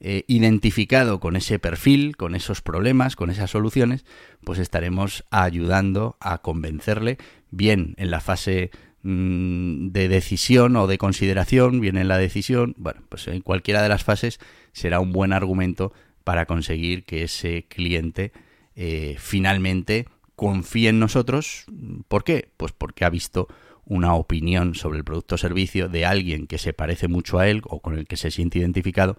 eh, 0.00 0.24
identificado 0.28 1.18
con 1.18 1.36
ese 1.36 1.58
perfil, 1.58 2.16
con 2.16 2.34
esos 2.34 2.60
problemas, 2.60 3.16
con 3.16 3.30
esas 3.30 3.50
soluciones, 3.50 4.04
pues 4.44 4.58
estaremos 4.58 5.24
ayudando 5.30 6.16
a 6.20 6.38
convencerle 6.42 7.18
bien 7.50 7.94
en 7.96 8.10
la 8.10 8.20
fase 8.20 8.70
mm, 9.04 9.90
de 9.90 10.08
decisión 10.08 10.74
o 10.76 10.88
de 10.88 10.98
consideración, 10.98 11.80
bien 11.80 11.96
en 11.96 12.08
la 12.08 12.18
decisión, 12.18 12.74
bueno, 12.76 13.02
pues 13.08 13.28
en 13.28 13.40
cualquiera 13.40 13.82
de 13.82 13.88
las 13.88 14.02
fases 14.02 14.40
será 14.72 14.98
un 14.98 15.12
buen 15.12 15.32
argumento 15.32 15.92
para 16.24 16.46
conseguir 16.46 17.04
que 17.04 17.22
ese 17.22 17.66
cliente 17.68 18.32
eh, 18.74 19.16
finalmente 19.18 20.08
confíe 20.36 20.88
en 20.88 20.98
nosotros. 20.98 21.66
¿Por 22.08 22.24
qué? 22.24 22.48
Pues 22.56 22.72
porque 22.72 23.04
ha 23.04 23.10
visto 23.10 23.46
una 23.86 24.14
opinión 24.14 24.74
sobre 24.74 24.98
el 24.98 25.04
producto 25.04 25.34
o 25.34 25.38
servicio 25.38 25.88
de 25.88 26.06
alguien 26.06 26.46
que 26.46 26.58
se 26.58 26.72
parece 26.72 27.08
mucho 27.08 27.38
a 27.38 27.48
él 27.48 27.62
o 27.64 27.80
con 27.80 27.98
el 27.98 28.06
que 28.06 28.16
se 28.16 28.30
siente 28.30 28.58
identificado, 28.58 29.18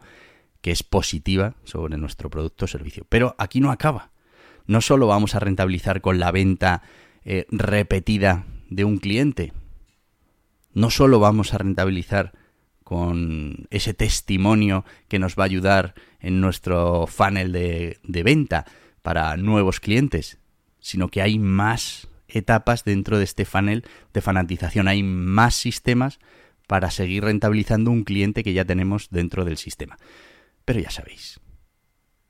que 0.62 0.72
es 0.72 0.84
positiva 0.84 1.56
sobre 1.64 1.98
nuestro 1.98 2.30
producto 2.30 2.66
o 2.66 2.68
servicio. 2.68 3.06
Pero 3.08 3.36
aquí 3.38 3.62
no 3.62 3.72
acaba. 3.72 4.12
No 4.66 4.82
solo 4.82 5.06
vamos 5.08 5.36
a 5.36 5.40
rentabilizar 5.40 6.02
con 6.02 6.20
la 6.20 6.32
venta 6.32 6.82
eh, 7.24 7.46
repetida 7.52 8.46
de 8.70 8.84
un 8.84 8.98
cliente, 8.98 9.54
no 10.76 10.92
solo 10.92 11.20
vamos 11.20 11.54
a 11.54 11.58
rentabilizar 11.58 12.34
con 12.84 13.68
ese 13.72 13.96
testimonio 13.96 14.86
que 15.08 15.18
nos 15.18 15.36
va 15.36 15.44
a 15.44 15.46
ayudar 15.48 15.96
en 16.20 16.40
nuestro 16.40 17.08
funnel 17.08 17.52
de, 17.52 17.98
de 18.04 18.24
venta 18.24 18.66
para 19.02 19.36
nuevos 19.38 19.80
clientes, 19.80 20.38
sino 20.80 21.08
que 21.08 21.24
hay 21.24 21.40
más 21.40 22.08
etapas 22.28 22.84
dentro 22.84 23.18
de 23.18 23.24
este 23.24 23.46
funnel 23.46 23.86
de 24.14 24.22
fanatización, 24.22 24.88
hay 24.88 25.02
más 25.02 25.56
sistemas 25.56 26.20
para 26.68 26.92
seguir 26.92 27.24
rentabilizando 27.24 27.90
un 27.92 28.04
cliente 28.04 28.44
que 28.44 28.54
ya 28.54 28.66
tenemos 28.66 29.10
dentro 29.10 29.46
del 29.46 29.58
sistema. 29.58 29.98
Pero 30.66 30.80
ya 30.80 30.92
sabéis, 30.92 31.40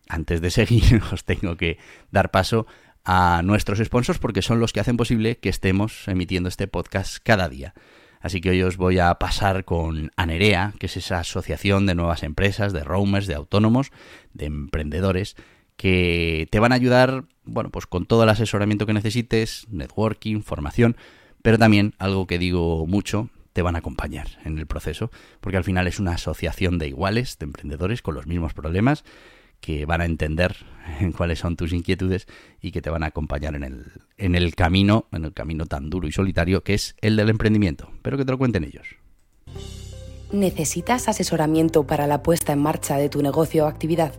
antes 0.07 0.41
de 0.41 0.51
seguir 0.51 1.01
os 1.11 1.23
tengo 1.23 1.57
que 1.57 1.77
dar 2.11 2.31
paso 2.31 2.67
a 3.03 3.41
nuestros 3.43 3.79
sponsors 3.79 4.19
porque 4.19 4.41
son 4.41 4.59
los 4.59 4.73
que 4.73 4.79
hacen 4.79 4.97
posible 4.97 5.37
que 5.37 5.49
estemos 5.49 6.07
emitiendo 6.07 6.49
este 6.49 6.67
podcast 6.67 7.17
cada 7.23 7.49
día. 7.49 7.73
Así 8.25 8.41
que 8.41 8.49
hoy 8.49 8.63
os 8.63 8.77
voy 8.77 8.97
a 8.97 9.13
pasar 9.19 9.65
con 9.65 10.11
Anerea, 10.15 10.73
que 10.79 10.87
es 10.87 10.97
esa 10.97 11.19
asociación 11.19 11.85
de 11.85 11.93
nuevas 11.93 12.23
empresas, 12.23 12.73
de 12.73 12.83
roamers, 12.83 13.27
de 13.27 13.35
autónomos, 13.35 13.91
de 14.33 14.45
emprendedores, 14.45 15.35
que 15.77 16.47
te 16.49 16.59
van 16.59 16.71
a 16.71 16.75
ayudar, 16.75 17.25
bueno, 17.43 17.69
pues 17.69 17.85
con 17.85 18.07
todo 18.07 18.23
el 18.23 18.29
asesoramiento 18.29 18.87
que 18.87 18.93
necesites, 18.93 19.67
networking, 19.69 20.41
formación, 20.41 20.97
pero 21.43 21.59
también 21.59 21.93
algo 21.99 22.25
que 22.25 22.39
digo 22.39 22.87
mucho, 22.87 23.29
te 23.53 23.61
van 23.61 23.75
a 23.75 23.79
acompañar 23.79 24.27
en 24.43 24.57
el 24.57 24.65
proceso, 24.65 25.11
porque 25.39 25.57
al 25.57 25.63
final 25.63 25.85
es 25.85 25.99
una 25.99 26.13
asociación 26.13 26.79
de 26.79 26.87
iguales, 26.87 27.37
de 27.37 27.43
emprendedores 27.43 28.01
con 28.01 28.15
los 28.15 28.25
mismos 28.25 28.55
problemas 28.55 29.03
que 29.59 29.85
van 29.85 30.01
a 30.01 30.05
entender 30.05 30.55
cuáles 31.17 31.39
son 31.39 31.55
tus 31.55 31.73
inquietudes 31.73 32.27
y 32.61 32.71
que 32.71 32.81
te 32.81 32.89
van 32.89 33.03
a 33.03 33.07
acompañar 33.07 33.55
en 33.55 33.63
el, 33.63 33.85
en 34.17 34.35
el 34.35 34.55
camino, 34.55 35.07
en 35.11 35.25
el 35.25 35.33
camino 35.33 35.65
tan 35.65 35.89
duro 35.89 36.07
y 36.07 36.11
solitario 36.11 36.63
que 36.63 36.73
es 36.73 36.95
el 37.01 37.15
del 37.15 37.29
emprendimiento. 37.29 37.89
Pero 38.01 38.17
que 38.17 38.25
te 38.25 38.31
lo 38.31 38.37
cuenten 38.37 38.63
ellos. 38.63 38.87
¿Necesitas 40.31 41.07
asesoramiento 41.07 41.85
para 41.85 42.07
la 42.07 42.23
puesta 42.23 42.53
en 42.53 42.59
marcha 42.59 42.97
de 42.97 43.09
tu 43.09 43.21
negocio 43.21 43.65
o 43.65 43.67
actividad? 43.67 44.13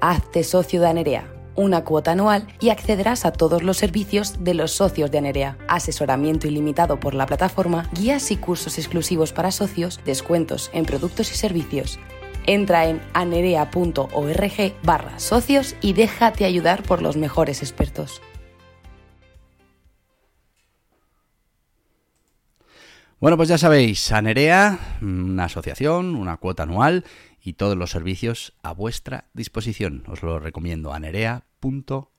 Hazte 0.00 0.42
socio 0.42 0.80
de 0.80 0.88
Anerea, 0.88 1.32
una 1.54 1.84
cuota 1.84 2.12
anual 2.12 2.48
y 2.58 2.70
accederás 2.70 3.24
a 3.24 3.32
todos 3.32 3.62
los 3.62 3.76
servicios 3.76 4.42
de 4.42 4.54
los 4.54 4.72
socios 4.72 5.10
de 5.10 5.18
Anerea. 5.18 5.58
Asesoramiento 5.68 6.48
ilimitado 6.48 6.98
por 6.98 7.14
la 7.14 7.26
plataforma, 7.26 7.88
guías 7.92 8.30
y 8.30 8.36
cursos 8.36 8.78
exclusivos 8.78 9.32
para 9.32 9.52
socios, 9.52 10.00
descuentos 10.04 10.70
en 10.72 10.84
productos 10.84 11.30
y 11.30 11.36
servicios 11.36 12.00
Entra 12.46 12.86
en 12.86 13.00
anerea.org 13.14 14.74
barra 14.82 15.18
socios 15.18 15.76
y 15.80 15.92
déjate 15.92 16.44
ayudar 16.44 16.82
por 16.82 17.02
los 17.02 17.16
mejores 17.16 17.62
expertos. 17.62 18.20
Bueno, 23.20 23.36
pues 23.36 23.48
ya 23.48 23.56
sabéis, 23.56 24.10
Anerea, 24.10 24.98
una 25.00 25.44
asociación, 25.44 26.16
una 26.16 26.38
cuota 26.38 26.64
anual 26.64 27.04
y 27.40 27.52
todos 27.52 27.76
los 27.76 27.90
servicios 27.90 28.54
a 28.62 28.72
vuestra 28.72 29.26
disposición. 29.32 30.02
Os 30.08 30.22
lo 30.22 30.40
recomiendo, 30.40 30.92
anerea.org. 30.92 32.11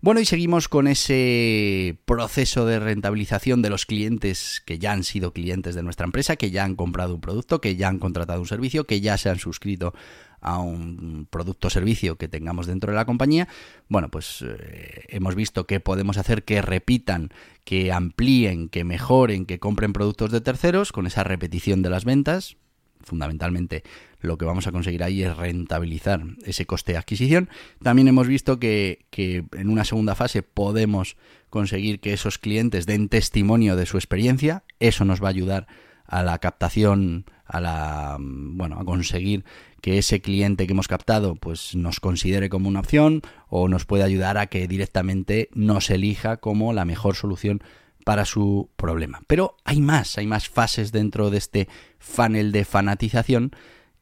Bueno, 0.00 0.20
y 0.20 0.24
seguimos 0.24 0.68
con 0.68 0.88
ese 0.88 1.96
proceso 2.06 2.66
de 2.66 2.80
rentabilización 2.80 3.62
de 3.62 3.70
los 3.70 3.86
clientes 3.86 4.60
que 4.66 4.80
ya 4.80 4.90
han 4.90 5.04
sido 5.04 5.32
clientes 5.32 5.76
de 5.76 5.84
nuestra 5.84 6.06
empresa, 6.06 6.34
que 6.34 6.50
ya 6.50 6.64
han 6.64 6.74
comprado 6.74 7.14
un 7.14 7.20
producto, 7.20 7.60
que 7.60 7.76
ya 7.76 7.86
han 7.86 8.00
contratado 8.00 8.40
un 8.40 8.48
servicio, 8.48 8.84
que 8.84 9.00
ya 9.00 9.16
se 9.16 9.30
han 9.30 9.38
suscrito 9.38 9.94
a 10.40 10.58
un 10.58 11.28
producto 11.30 11.68
o 11.68 11.70
servicio 11.70 12.16
que 12.16 12.26
tengamos 12.26 12.66
dentro 12.66 12.90
de 12.90 12.96
la 12.96 13.04
compañía, 13.04 13.46
bueno, 13.88 14.10
pues 14.10 14.42
eh, 14.42 15.04
hemos 15.08 15.36
visto 15.36 15.68
que 15.68 15.78
podemos 15.78 16.18
hacer 16.18 16.42
que 16.42 16.60
repitan, 16.60 17.30
que 17.64 17.92
amplíen, 17.92 18.68
que 18.68 18.82
mejoren, 18.82 19.46
que 19.46 19.60
compren 19.60 19.92
productos 19.92 20.32
de 20.32 20.40
terceros 20.40 20.90
con 20.90 21.06
esa 21.06 21.22
repetición 21.22 21.80
de 21.82 21.90
las 21.90 22.04
ventas, 22.04 22.56
fundamentalmente 23.04 23.82
lo 24.20 24.38
que 24.38 24.44
vamos 24.44 24.66
a 24.66 24.72
conseguir 24.72 25.02
ahí 25.02 25.22
es 25.22 25.36
rentabilizar 25.36 26.22
ese 26.44 26.66
coste 26.66 26.92
de 26.92 26.98
adquisición. 26.98 27.48
También 27.82 28.08
hemos 28.08 28.26
visto 28.26 28.58
que, 28.58 29.04
en 29.12 29.68
una 29.68 29.84
segunda 29.84 30.14
fase 30.14 30.42
podemos 30.42 31.16
conseguir 31.50 32.00
que 32.00 32.12
esos 32.12 32.38
clientes 32.38 32.86
den 32.86 33.08
testimonio 33.08 33.76
de 33.76 33.86
su 33.86 33.96
experiencia. 33.96 34.64
Eso 34.80 35.04
nos 35.04 35.22
va 35.22 35.26
a 35.26 35.30
ayudar 35.30 35.66
a 36.06 36.22
la 36.22 36.38
captación, 36.38 37.24
a 37.44 37.60
la 37.60 38.16
bueno, 38.20 38.78
a 38.78 38.84
conseguir 38.84 39.44
que 39.80 39.98
ese 39.98 40.20
cliente 40.20 40.66
que 40.66 40.72
hemos 40.72 40.88
captado 40.88 41.34
pues 41.34 41.74
nos 41.74 42.00
considere 42.00 42.48
como 42.48 42.68
una 42.68 42.80
opción 42.80 43.22
o 43.48 43.68
nos 43.68 43.84
puede 43.84 44.04
ayudar 44.04 44.38
a 44.38 44.46
que 44.46 44.68
directamente 44.68 45.48
nos 45.54 45.90
elija 45.90 46.36
como 46.36 46.72
la 46.72 46.84
mejor 46.84 47.16
solución 47.16 47.62
para 48.04 48.24
su 48.24 48.70
problema. 48.76 49.22
Pero 49.26 49.56
hay 49.64 49.80
más, 49.80 50.18
hay 50.18 50.26
más 50.26 50.48
fases 50.48 50.92
dentro 50.92 51.30
de 51.30 51.38
este 51.38 51.68
funnel 51.98 52.52
de 52.52 52.64
fanatización 52.64 53.52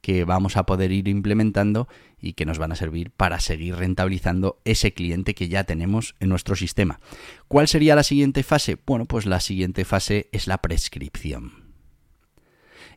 que 0.01 0.25
vamos 0.25 0.57
a 0.57 0.65
poder 0.65 0.93
ir 0.93 1.09
implementando 1.09 1.89
y 2.21 2.33
que 2.33 2.47
nos 2.47 2.59
van 2.59 2.73
a 2.73 2.77
servir 2.77 3.11
para 3.11 3.41
seguir 3.41 3.77
rentabilizando 3.77 4.61
ese 4.65 4.93
cliente 4.93 5.35
que 5.35 5.49
ya 5.49 5.65
tenemos 5.65 6.15
en 6.21 6.29
nuestro 6.29 6.57
sistema. 6.57 7.01
¿Cuál 7.49 7.69
sería 7.69 7.95
la 7.95 8.03
siguiente 8.03 8.43
fase? 8.43 8.79
Bueno, 8.87 9.05
pues 9.05 9.27
la 9.27 9.41
siguiente 9.41 9.85
fase 9.85 10.29
es 10.33 10.47
la 10.47 10.59
prescripción. 10.59 11.71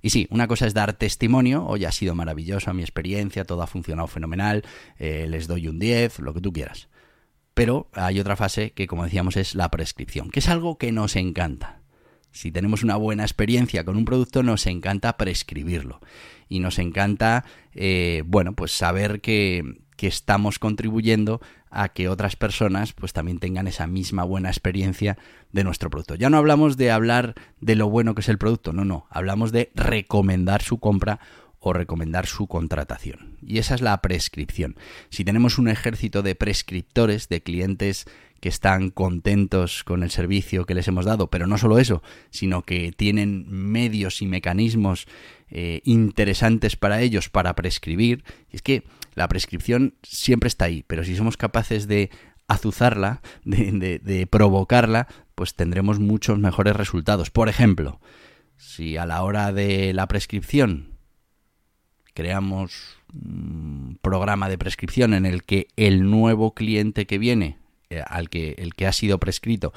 Y 0.01 0.09
sí, 0.09 0.27
una 0.31 0.47
cosa 0.47 0.67
es 0.67 0.73
dar 0.73 0.93
testimonio, 0.93 1.65
hoy 1.65 1.85
ha 1.85 1.91
sido 1.91 2.13
maravillosa 2.13 2.73
mi 2.73 2.81
experiencia, 2.81 3.45
todo 3.45 3.61
ha 3.61 3.67
funcionado 3.67 4.07
fenomenal, 4.07 4.63
eh, 4.99 5.27
les 5.29 5.47
doy 5.47 5.69
un 5.69 5.79
10, 5.79 6.19
lo 6.19 6.33
que 6.33 6.41
tú 6.41 6.51
quieras. 6.51 6.89
Pero 7.53 7.89
hay 7.93 8.19
otra 8.19 8.35
fase 8.35 8.71
que, 8.71 8.87
como 8.87 9.03
decíamos, 9.03 9.37
es 9.37 9.55
la 9.55 9.69
prescripción, 9.69 10.29
que 10.31 10.39
es 10.39 10.49
algo 10.49 10.77
que 10.77 10.91
nos 10.91 11.15
encanta. 11.15 11.79
Si 12.31 12.51
tenemos 12.51 12.83
una 12.83 12.95
buena 12.95 13.23
experiencia 13.23 13.83
con 13.85 13.95
un 13.95 14.05
producto, 14.05 14.41
nos 14.41 14.65
encanta 14.65 15.17
prescribirlo. 15.17 16.01
Y 16.49 16.59
nos 16.59 16.79
encanta, 16.79 17.45
eh, 17.73 18.23
bueno, 18.25 18.53
pues 18.53 18.71
saber 18.71 19.21
que, 19.21 19.83
que 19.97 20.07
estamos 20.07 20.57
contribuyendo 20.57 21.41
a 21.69 21.89
que 21.89 22.07
otras 22.07 22.35
personas 22.35 22.93
pues 22.93 23.13
también 23.13 23.39
tengan 23.39 23.67
esa 23.67 23.87
misma 23.87 24.23
buena 24.23 24.49
experiencia 24.49 25.17
de 25.51 25.63
nuestro 25.63 25.89
producto. 25.89 26.15
Ya 26.15 26.29
no 26.29 26.37
hablamos 26.37 26.77
de 26.77 26.91
hablar 26.91 27.33
de 27.59 27.75
lo 27.75 27.89
bueno 27.89 28.13
que 28.13 28.21
es 28.21 28.29
el 28.29 28.37
producto, 28.37 28.73
no, 28.73 28.85
no, 28.85 29.07
hablamos 29.09 29.51
de 29.51 29.71
recomendar 29.75 30.61
su 30.61 30.79
compra 30.79 31.19
o 31.63 31.71
recomendar 31.71 32.27
su 32.27 32.47
contratación. 32.47 33.37
Y 33.41 33.57
esa 33.57 33.75
es 33.75 33.81
la 33.81 34.01
prescripción. 34.01 34.75
Si 35.09 35.23
tenemos 35.23 35.57
un 35.57 35.69
ejército 35.69 36.21
de 36.21 36.35
prescriptores, 36.35 37.29
de 37.29 37.41
clientes 37.41 38.05
que 38.41 38.49
están 38.49 38.89
contentos 38.89 39.85
con 39.85 40.03
el 40.03 40.11
servicio 40.11 40.65
que 40.65 40.75
les 40.75 40.89
hemos 40.89 41.05
dado, 41.05 41.29
pero 41.29 41.47
no 41.47 41.57
solo 41.57 41.79
eso, 41.79 42.03
sino 42.31 42.63
que 42.63 42.91
tienen 42.91 43.45
medios 43.47 44.21
y 44.21 44.25
mecanismos 44.25 45.07
eh, 45.49 45.79
interesantes 45.85 46.75
para 46.75 46.99
ellos 47.01 47.29
para 47.29 47.55
prescribir. 47.55 48.25
Y 48.51 48.57
es 48.57 48.61
que 48.61 48.83
la 49.15 49.29
prescripción 49.29 49.95
siempre 50.03 50.49
está 50.49 50.65
ahí, 50.65 50.83
pero 50.85 51.05
si 51.05 51.15
somos 51.15 51.37
capaces 51.37 51.87
de 51.87 52.09
azuzarla, 52.49 53.21
de, 53.45 53.99
de 53.99 54.27
provocarla, 54.27 55.07
pues 55.33 55.55
tendremos 55.55 55.99
muchos 55.99 56.39
mejores 56.39 56.75
resultados. 56.75 57.31
Por 57.31 57.47
ejemplo, 57.47 58.01
si 58.57 58.97
a 58.97 59.05
la 59.05 59.23
hora 59.23 59.53
de 59.53 59.93
la 59.93 60.09
prescripción 60.09 60.92
creamos 62.13 62.97
un 63.13 63.97
programa 64.01 64.49
de 64.49 64.57
prescripción 64.57 65.13
en 65.13 65.25
el 65.25 65.43
que 65.43 65.67
el 65.75 66.09
nuevo 66.09 66.53
cliente 66.53 67.05
que 67.05 67.17
viene, 67.17 67.57
eh, 67.89 68.01
al 68.05 68.29
que 68.29 68.55
el 68.57 68.73
que 68.73 68.87
ha 68.87 68.93
sido 68.93 69.19
prescrito 69.19 69.73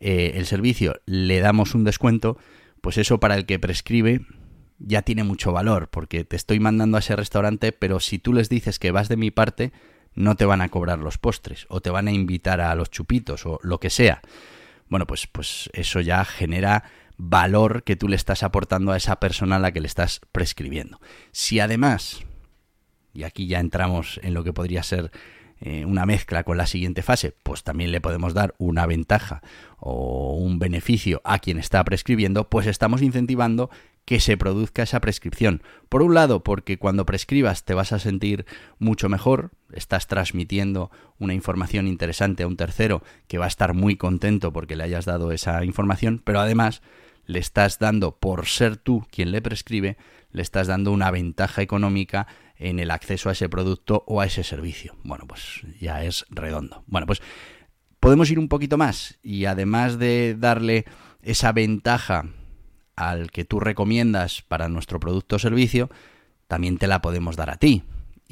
eh, 0.00 0.32
el 0.34 0.46
servicio, 0.46 1.00
le 1.06 1.40
damos 1.40 1.74
un 1.74 1.84
descuento, 1.84 2.38
pues 2.80 2.98
eso 2.98 3.20
para 3.20 3.36
el 3.36 3.46
que 3.46 3.58
prescribe 3.58 4.22
ya 4.78 5.02
tiene 5.02 5.22
mucho 5.22 5.52
valor, 5.52 5.88
porque 5.88 6.24
te 6.24 6.36
estoy 6.36 6.58
mandando 6.58 6.96
a 6.96 7.00
ese 7.00 7.14
restaurante, 7.14 7.72
pero 7.72 8.00
si 8.00 8.18
tú 8.18 8.32
les 8.32 8.48
dices 8.48 8.78
que 8.78 8.90
vas 8.90 9.08
de 9.08 9.16
mi 9.16 9.30
parte, 9.30 9.72
no 10.14 10.34
te 10.34 10.44
van 10.44 10.60
a 10.60 10.68
cobrar 10.68 10.98
los 10.98 11.18
postres 11.18 11.66
o 11.68 11.80
te 11.80 11.90
van 11.90 12.08
a 12.08 12.12
invitar 12.12 12.60
a 12.60 12.74
los 12.74 12.90
chupitos 12.90 13.46
o 13.46 13.60
lo 13.62 13.78
que 13.78 13.90
sea. 13.90 14.20
Bueno, 14.88 15.06
pues, 15.06 15.26
pues 15.26 15.70
eso 15.72 16.00
ya 16.00 16.24
genera 16.24 16.84
valor 17.16 17.82
que 17.82 17.96
tú 17.96 18.08
le 18.08 18.16
estás 18.16 18.42
aportando 18.42 18.92
a 18.92 18.96
esa 18.96 19.20
persona 19.20 19.56
a 19.56 19.58
la 19.60 19.72
que 19.72 19.80
le 19.80 19.86
estás 19.86 20.20
prescribiendo. 20.32 21.00
Si 21.30 21.60
además, 21.60 22.20
y 23.14 23.24
aquí 23.24 23.46
ya 23.46 23.60
entramos 23.60 24.20
en 24.22 24.34
lo 24.34 24.44
que 24.44 24.52
podría 24.52 24.82
ser 24.82 25.10
eh, 25.60 25.84
una 25.84 26.06
mezcla 26.06 26.42
con 26.42 26.56
la 26.56 26.66
siguiente 26.66 27.02
fase, 27.02 27.36
pues 27.44 27.62
también 27.62 27.92
le 27.92 28.00
podemos 28.00 28.34
dar 28.34 28.54
una 28.58 28.84
ventaja 28.84 29.42
o 29.78 30.34
un 30.36 30.58
beneficio 30.58 31.20
a 31.24 31.38
quien 31.38 31.58
está 31.58 31.84
prescribiendo, 31.84 32.48
pues 32.48 32.66
estamos 32.66 33.00
incentivando 33.00 33.70
que 34.04 34.18
se 34.18 34.36
produzca 34.36 34.82
esa 34.82 35.00
prescripción. 35.00 35.62
Por 35.88 36.02
un 36.02 36.14
lado, 36.14 36.42
porque 36.42 36.78
cuando 36.78 37.06
prescribas 37.06 37.64
te 37.64 37.74
vas 37.74 37.92
a 37.92 37.98
sentir 37.98 38.44
mucho 38.78 39.08
mejor, 39.08 39.52
estás 39.72 40.08
transmitiendo 40.08 40.90
una 41.18 41.34
información 41.34 41.86
interesante 41.86 42.42
a 42.42 42.48
un 42.48 42.56
tercero 42.56 43.02
que 43.28 43.38
va 43.38 43.44
a 43.44 43.48
estar 43.48 43.74
muy 43.74 43.96
contento 43.96 44.52
porque 44.52 44.74
le 44.74 44.82
hayas 44.84 45.04
dado 45.04 45.30
esa 45.30 45.64
información, 45.64 46.20
pero 46.24 46.40
además 46.40 46.82
le 47.24 47.38
estás 47.38 47.78
dando, 47.78 48.18
por 48.18 48.46
ser 48.46 48.76
tú 48.76 49.06
quien 49.10 49.32
le 49.32 49.42
prescribe, 49.42 49.96
le 50.30 50.42
estás 50.42 50.66
dando 50.66 50.92
una 50.92 51.10
ventaja 51.10 51.62
económica 51.62 52.26
en 52.56 52.78
el 52.78 52.90
acceso 52.90 53.28
a 53.28 53.32
ese 53.32 53.48
producto 53.48 54.04
o 54.06 54.20
a 54.20 54.26
ese 54.26 54.44
servicio. 54.44 54.96
Bueno, 55.02 55.26
pues 55.26 55.62
ya 55.80 56.04
es 56.04 56.24
redondo. 56.30 56.84
Bueno, 56.86 57.06
pues 57.06 57.20
podemos 58.00 58.30
ir 58.30 58.38
un 58.38 58.48
poquito 58.48 58.78
más 58.78 59.18
y 59.22 59.44
además 59.44 59.98
de 59.98 60.36
darle 60.38 60.84
esa 61.22 61.52
ventaja 61.52 62.26
al 62.96 63.30
que 63.30 63.44
tú 63.44 63.60
recomiendas 63.60 64.42
para 64.42 64.68
nuestro 64.68 65.00
producto 65.00 65.36
o 65.36 65.38
servicio, 65.38 65.90
también 66.46 66.78
te 66.78 66.86
la 66.86 67.00
podemos 67.00 67.36
dar 67.36 67.50
a 67.50 67.56
ti. 67.56 67.84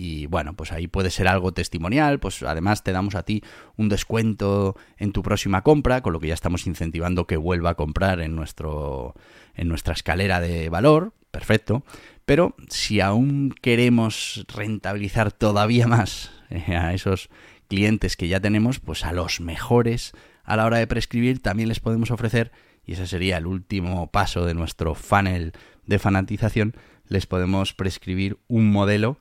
Y 0.03 0.25
bueno, 0.25 0.55
pues 0.55 0.73
ahí 0.73 0.87
puede 0.87 1.11
ser 1.11 1.29
algo 1.29 1.53
testimonial, 1.53 2.21
pues 2.21 2.43
además 2.43 2.83
te 2.83 2.91
damos 2.91 3.15
a 3.15 3.23
ti 3.23 3.43
un 3.77 3.91
descuento 3.91 4.75
en 4.97 5.13
tu 5.13 5.23
próxima 5.23 5.61
compra, 5.61 6.01
con 6.01 6.15
lo 6.15 6.21
que 6.21 6.29
ya 6.29 6.33
estamos 6.33 6.67
incentivando 6.67 7.27
que 7.27 7.37
vuelva 7.37 7.71
a 7.71 7.75
comprar 7.75 8.23
en 8.23 8.35
nuestro 8.35 9.15
en 9.55 9.69
nuestra 9.69 9.93
escalera 9.93 10.41
de 10.41 10.71
valor, 10.71 11.13
perfecto. 11.31 11.85
Pero 12.25 12.55
si 12.71 13.03
aún 13.03 13.55
queremos 13.61 14.47
rentabilizar 14.49 15.33
todavía 15.33 15.87
más 15.87 16.31
eh, 16.49 16.77
a 16.77 16.95
esos 16.95 17.29
clientes 17.69 18.17
que 18.17 18.29
ya 18.29 18.41
tenemos, 18.41 18.81
pues 18.81 19.05
a 19.05 19.13
los 19.13 19.43
mejores 19.43 20.13
a 20.45 20.57
la 20.57 20.65
hora 20.65 20.79
de 20.79 20.87
prescribir 20.87 21.43
también 21.43 21.69
les 21.69 21.81
podemos 21.81 22.11
ofrecer, 22.11 22.53
y 22.87 22.95
ese 22.95 23.07
sería 23.07 23.37
el 23.37 23.47
último 23.47 24.11
paso 24.11 24.47
de 24.47 24.55
nuestro 24.55 24.95
funnel 24.95 25.53
de 25.85 25.99
fanatización, 25.99 26.75
les 27.07 27.27
podemos 27.27 27.75
prescribir 27.75 28.39
un 28.49 28.73
modelo. 28.73 29.19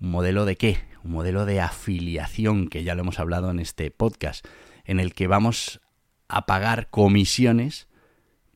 ¿Un 0.00 0.10
modelo 0.10 0.46
de 0.46 0.56
qué? 0.56 0.78
Un 1.04 1.12
modelo 1.12 1.44
de 1.44 1.60
afiliación, 1.60 2.68
que 2.68 2.84
ya 2.84 2.94
lo 2.94 3.02
hemos 3.02 3.18
hablado 3.18 3.50
en 3.50 3.60
este 3.60 3.90
podcast, 3.90 4.46
en 4.84 4.98
el 4.98 5.12
que 5.12 5.26
vamos 5.26 5.80
a 6.28 6.46
pagar 6.46 6.88
comisiones 6.90 7.86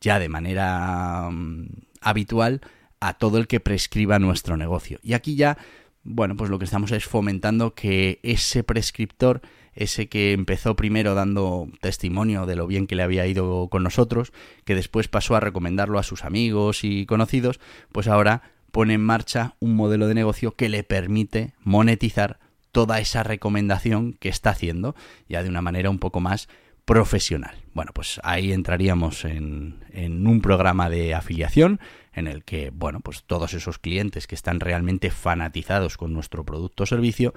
ya 0.00 0.18
de 0.18 0.28
manera 0.28 1.28
mm, 1.30 1.66
habitual 2.00 2.62
a 3.00 3.14
todo 3.14 3.36
el 3.36 3.46
que 3.46 3.60
prescriba 3.60 4.18
nuestro 4.18 4.56
negocio. 4.56 4.98
Y 5.02 5.12
aquí 5.12 5.36
ya, 5.36 5.58
bueno, 6.02 6.34
pues 6.36 6.48
lo 6.48 6.58
que 6.58 6.64
estamos 6.64 6.92
es 6.92 7.04
fomentando 7.04 7.74
que 7.74 8.20
ese 8.22 8.64
prescriptor, 8.64 9.42
ese 9.74 10.08
que 10.08 10.32
empezó 10.32 10.76
primero 10.76 11.14
dando 11.14 11.68
testimonio 11.82 12.46
de 12.46 12.56
lo 12.56 12.66
bien 12.66 12.86
que 12.86 12.96
le 12.96 13.02
había 13.02 13.26
ido 13.26 13.68
con 13.68 13.82
nosotros, 13.82 14.32
que 14.64 14.74
después 14.74 15.08
pasó 15.08 15.36
a 15.36 15.40
recomendarlo 15.40 15.98
a 15.98 16.04
sus 16.04 16.24
amigos 16.24 16.84
y 16.84 17.04
conocidos, 17.04 17.60
pues 17.92 18.08
ahora 18.08 18.53
pone 18.75 18.95
en 18.95 19.04
marcha 19.04 19.54
un 19.61 19.76
modelo 19.76 20.09
de 20.09 20.14
negocio 20.14 20.57
que 20.57 20.69
le 20.69 20.83
permite 20.83 21.54
monetizar 21.62 22.40
toda 22.73 22.99
esa 22.99 23.23
recomendación 23.23 24.14
que 24.14 24.28
está 24.28 24.50
haciendo, 24.50 24.97
ya 25.28 25.45
de 25.45 25.49
una 25.49 25.62
manera 25.62 25.90
un 25.90 26.00
poco 26.00 26.19
más 26.19 26.49
profesional. 26.85 27.55
Bueno, 27.72 27.92
pues 27.94 28.20
ahí 28.25 28.53
entraríamos 28.53 29.25
en, 29.27 29.79
un 30.27 30.40
programa 30.40 30.90
de 30.90 31.14
afiliación 31.14 31.79
en 32.14 32.27
el 32.27 32.42
que, 32.42 32.70
bueno, 32.70 32.98
pues 32.98 33.22
todos 33.22 33.55
esos 33.55 33.79
clientes 33.79 34.27
que 34.27 34.35
están 34.35 34.59
realmente 34.59 35.12
fanatizados 35.12 35.96
con 35.96 36.12
nuestro 36.12 36.44
producto 36.44 36.83
o 36.83 36.87
servicio 36.87 37.33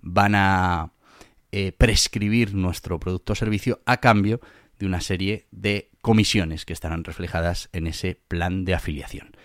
van 0.00 0.34
a 0.34 0.90
eh, 1.52 1.70
prescribir 1.70 2.52
nuestro 2.52 2.98
producto 2.98 3.34
o 3.34 3.36
servicio 3.36 3.80
a 3.86 3.98
cambio 3.98 4.40
de 4.80 4.86
una 4.86 5.00
serie 5.00 5.46
de 5.52 5.88
comisiones 6.00 6.64
que 6.64 6.72
estarán 6.72 7.04
reflejadas 7.04 7.68
en 7.72 7.86
ese 7.86 8.20
plan 8.26 8.64
de 8.64 8.74
afiliación. 8.74 9.36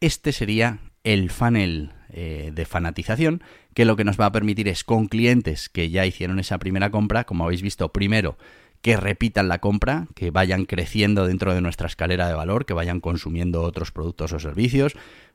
Este 0.00 0.32
sería 0.32 0.78
el 1.02 1.30
funnel 1.30 1.92
eh, 2.10 2.52
de 2.54 2.64
fanatización 2.64 3.42
que 3.74 3.84
lo 3.84 3.96
que 3.96 4.04
nos 4.04 4.18
va 4.18 4.26
a 4.26 4.32
permitir 4.32 4.68
es 4.68 4.84
con 4.84 5.06
clientes 5.06 5.68
que 5.68 5.90
ya 5.90 6.06
hicieron 6.06 6.38
esa 6.38 6.58
primera 6.58 6.90
compra, 6.90 7.24
como 7.24 7.44
habéis 7.44 7.62
visto 7.62 7.92
primero, 7.92 8.38
que 8.80 8.96
repitan 8.96 9.48
la 9.48 9.58
compra, 9.58 10.06
que 10.14 10.30
vayan 10.30 10.64
creciendo 10.64 11.26
dentro 11.26 11.52
de 11.52 11.60
nuestra 11.60 11.88
escalera 11.88 12.28
de 12.28 12.34
valor, 12.34 12.64
que 12.64 12.74
vayan 12.74 13.00
consumiendo 13.00 13.62
otros 13.62 13.90
productos 13.90 14.32
o 14.32 14.38
servicios, 14.38 14.94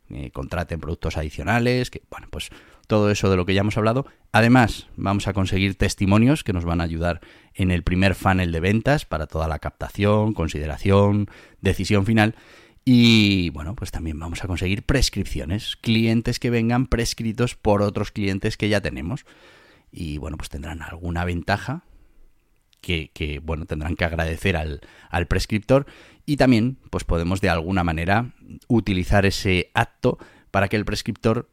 eh, 0.09 0.31
contraten 0.31 0.79
productos 0.79 1.17
adicionales, 1.17 1.89
que 1.89 2.01
bueno, 2.09 2.27
pues 2.29 2.49
todo 2.87 3.11
eso 3.11 3.29
de 3.29 3.35
lo 3.35 3.45
que 3.45 3.53
ya 3.53 3.61
hemos 3.61 3.77
hablado. 3.77 4.05
Además, 4.31 4.87
vamos 4.95 5.27
a 5.27 5.33
conseguir 5.33 5.75
testimonios 5.75 6.43
que 6.43 6.53
nos 6.53 6.65
van 6.65 6.81
a 6.81 6.85
ayudar 6.85 7.21
en 7.53 7.71
el 7.71 7.83
primer 7.83 8.15
funnel 8.15 8.51
de 8.51 8.59
ventas 8.59 9.05
para 9.05 9.27
toda 9.27 9.47
la 9.47 9.59
captación, 9.59 10.33
consideración, 10.33 11.27
decisión 11.61 12.05
final. 12.05 12.35
Y 12.85 13.49
bueno, 13.51 13.75
pues 13.75 13.91
también 13.91 14.19
vamos 14.19 14.43
a 14.43 14.47
conseguir 14.47 14.83
prescripciones, 14.83 15.77
clientes 15.77 16.39
que 16.39 16.49
vengan 16.49 16.87
prescritos 16.87 17.55
por 17.55 17.81
otros 17.81 18.11
clientes 18.11 18.57
que 18.57 18.69
ya 18.69 18.81
tenemos. 18.81 19.25
Y 19.91 20.17
bueno, 20.17 20.37
pues 20.37 20.49
tendrán 20.49 20.81
alguna 20.81 21.23
ventaja 21.23 21.83
que, 22.81 23.41
bueno, 23.41 23.65
tendrán 23.65 23.95
que 23.95 24.03
agradecer 24.03 24.57
al, 24.57 24.81
al 25.09 25.27
prescriptor 25.27 25.85
y 26.25 26.35
también 26.35 26.77
pues 26.89 27.05
podemos 27.05 27.39
de 27.39 27.49
alguna 27.49 27.85
manera 27.85 28.31
utilizar 28.67 29.25
ese 29.25 29.71
acto 29.73 30.17
para 30.51 30.67
que 30.67 30.75
el 30.75 30.83
prescriptor 30.83 31.49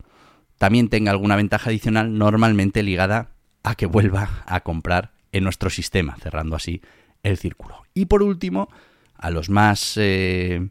también 0.59 0.89
tenga 0.89 1.13
alguna 1.13 1.37
ventaja 1.37 1.71
adicional 1.71 2.19
normalmente 2.19 2.83
ligada 2.83 3.31
a 3.63 3.77
que 3.77 3.87
vuelva 3.87 4.43
a 4.47 4.61
comprar 4.61 5.13
en 5.33 5.45
nuestro 5.45 5.71
sistema, 5.71 6.17
cerrando 6.21 6.57
así 6.57 6.83
el 7.23 7.39
círculo. 7.39 7.85
Y 7.95 8.07
por 8.07 8.23
último, 8.23 8.69
a 9.17 9.31
los 9.31 9.51
más 9.51 9.95
eh, 9.97 10.69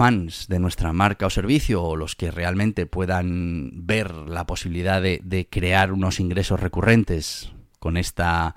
fans 0.00 0.48
de 0.48 0.58
nuestra 0.58 0.94
marca 0.94 1.26
o 1.26 1.30
servicio 1.30 1.82
o 1.84 1.94
los 1.94 2.16
que 2.16 2.30
realmente 2.30 2.86
puedan 2.86 3.84
ver 3.84 4.14
la 4.14 4.46
posibilidad 4.46 5.02
de, 5.02 5.20
de 5.22 5.46
crear 5.46 5.92
unos 5.92 6.20
ingresos 6.20 6.58
recurrentes 6.58 7.52
con 7.78 7.98
esta 7.98 8.56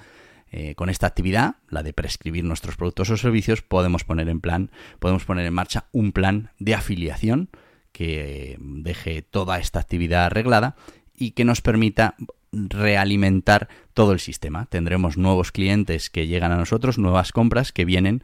eh, 0.53 0.73
con 0.75 0.89
esta 0.89 1.05
actividad, 1.05 1.55
la 1.67 1.83
de 1.83 1.91
prescribir 1.91 2.45
nuestros 2.45 2.77
productos 2.77 3.09
o 3.09 3.17
servicios, 3.17 3.61
podemos 3.61 4.05
poner 4.05 4.29
en 4.29 4.39
plan, 4.39 4.71
podemos 4.99 5.25
poner 5.25 5.45
en 5.45 5.53
marcha 5.53 5.87
un 5.91 6.13
plan 6.13 6.51
de 6.59 6.75
afiliación 6.75 7.49
que 7.91 8.57
deje 8.61 9.21
toda 9.21 9.59
esta 9.59 9.81
actividad 9.81 10.27
arreglada 10.27 10.77
y 11.13 11.31
que 11.31 11.43
nos 11.43 11.59
permita 11.59 12.15
realimentar 12.53 13.67
todo 13.93 14.13
el 14.13 14.21
sistema. 14.21 14.67
Tendremos 14.67 15.17
nuevos 15.17 15.51
clientes 15.51 16.09
que 16.09 16.25
llegan 16.27 16.53
a 16.53 16.57
nosotros, 16.57 16.97
nuevas 16.97 17.33
compras 17.33 17.73
que 17.73 17.83
vienen 17.83 18.23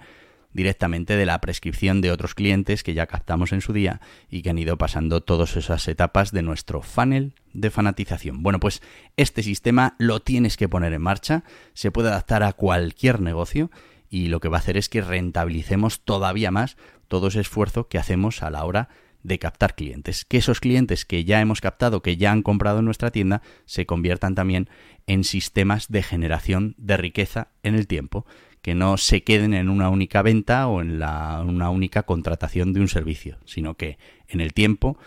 directamente 0.52 1.16
de 1.16 1.26
la 1.26 1.40
prescripción 1.42 2.02
de 2.02 2.12
otros 2.12 2.34
clientes 2.34 2.84
que 2.84 2.94
ya 2.94 3.08
captamos 3.08 3.52
en 3.52 3.62
su 3.62 3.74
día 3.74 4.02
y 4.30 4.42
que 4.42 4.50
han 4.50 4.58
ido 4.58 4.78
pasando 4.78 5.22
todas 5.22 5.56
esas 5.56 5.88
etapas 5.88 6.32
de 6.32 6.42
nuestro 6.42 6.82
funnel 6.82 7.34
de 7.54 7.70
fanatización. 7.70 8.42
Bueno, 8.42 8.60
pues 8.60 8.82
este 9.18 9.44
sistema 9.44 9.96
lo 10.00 10.22
tienes 10.22 10.58
que 10.58 10.70
poner 10.70 10.94
en 10.94 11.02
marcha, 11.02 11.44
se 11.74 11.92
puede 11.92 12.10
adaptar 12.10 12.44
a 12.44 12.54
cualquier 12.54 13.22
negocio 13.22 13.70
y 14.10 14.28
lo 14.28 14.40
que 14.40 14.50
va 14.50 14.58
a 14.58 14.60
hacer 14.60 14.78
es 14.78 14.90
que 14.90 15.02
rentabilicemos 15.02 16.02
todavía 16.02 16.52
más 16.52 16.78
todo 17.08 17.28
ese 17.28 17.42
esfuerzo 17.42 17.88
que 17.88 17.98
hacemos 17.98 18.42
a 18.42 18.50
la 18.50 18.66
hora 18.66 18.90
de 19.24 19.38
captar 19.38 19.76
clientes. 19.76 20.26
Que 20.26 20.38
esos 20.38 20.60
clientes 20.60 21.06
que 21.06 21.26
ya 21.26 21.42
hemos 21.42 21.62
captado, 21.62 22.02
que 22.02 22.18
ya 22.18 22.32
han 22.32 22.42
comprado 22.42 22.80
en 22.80 22.86
nuestra 22.86 23.12
tienda, 23.12 23.42
se 23.66 23.86
conviertan 23.86 24.34
también 24.34 24.70
en 25.08 25.24
sistemas 25.24 25.90
de 25.90 26.04
generación 26.04 26.76
de 26.78 26.98
riqueza 26.98 27.50
en 27.64 27.76
el 27.76 27.88
tiempo 27.88 28.26
que 28.62 28.76
no 28.76 28.98
se 28.98 29.24
queden 29.24 29.54
en 29.54 29.70
una 29.70 29.90
única 29.90 30.22
venta 30.22 30.68
o 30.68 30.82
en 30.82 31.00
la, 31.00 31.42
una 31.46 31.70
única 31.70 32.04
contratación 32.04 32.74
de 32.74 32.82
un 32.82 32.88
servicio, 32.88 33.38
sino 33.46 33.76
que 33.76 33.98
en 34.28 34.42
el 34.42 34.54
tiempo 34.54 34.98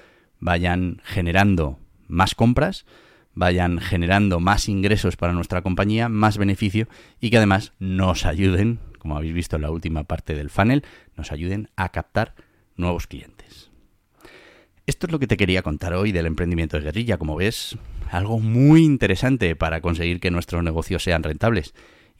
vayan 0.40 1.00
generando 1.04 1.78
más 2.08 2.34
compras, 2.34 2.84
vayan 3.34 3.78
generando 3.78 4.40
más 4.40 4.68
ingresos 4.68 5.16
para 5.16 5.32
nuestra 5.32 5.62
compañía, 5.62 6.08
más 6.08 6.38
beneficio 6.38 6.88
y 7.20 7.30
que 7.30 7.36
además 7.36 7.72
nos 7.78 8.26
ayuden, 8.26 8.78
como 8.98 9.16
habéis 9.16 9.34
visto 9.34 9.56
en 9.56 9.62
la 9.62 9.70
última 9.70 10.04
parte 10.04 10.34
del 10.34 10.50
funnel, 10.50 10.84
nos 11.16 11.32
ayuden 11.32 11.68
a 11.76 11.90
captar 11.90 12.34
nuevos 12.76 13.06
clientes. 13.06 13.70
Esto 14.86 15.06
es 15.06 15.12
lo 15.12 15.18
que 15.18 15.28
te 15.28 15.36
quería 15.36 15.62
contar 15.62 15.94
hoy 15.94 16.10
del 16.10 16.26
emprendimiento 16.26 16.76
de 16.76 16.82
guerrilla, 16.82 17.16
como 17.16 17.36
ves, 17.36 17.78
algo 18.10 18.40
muy 18.40 18.82
interesante 18.82 19.54
para 19.54 19.80
conseguir 19.80 20.18
que 20.18 20.30
nuestros 20.30 20.64
negocios 20.64 21.04
sean 21.04 21.22
rentables 21.22 21.72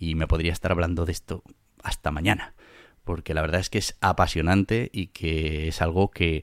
y 0.03 0.17
me 0.17 0.27
podría 0.27 0.53
estar 0.53 0.73
hablando 0.73 1.07
de 1.07 1.13
esto 1.13 1.45
hasta 1.81 2.11
mañana, 2.11 2.55
porque 3.05 3.35
la 3.35 3.41
verdad 3.41 3.61
es 3.61 3.71
que 3.71 3.79
es 3.79 3.97
apasionante 4.01 4.91
y 4.93 5.07
que 5.07 5.69
es 5.69 5.81
algo 5.81 6.11
que, 6.11 6.43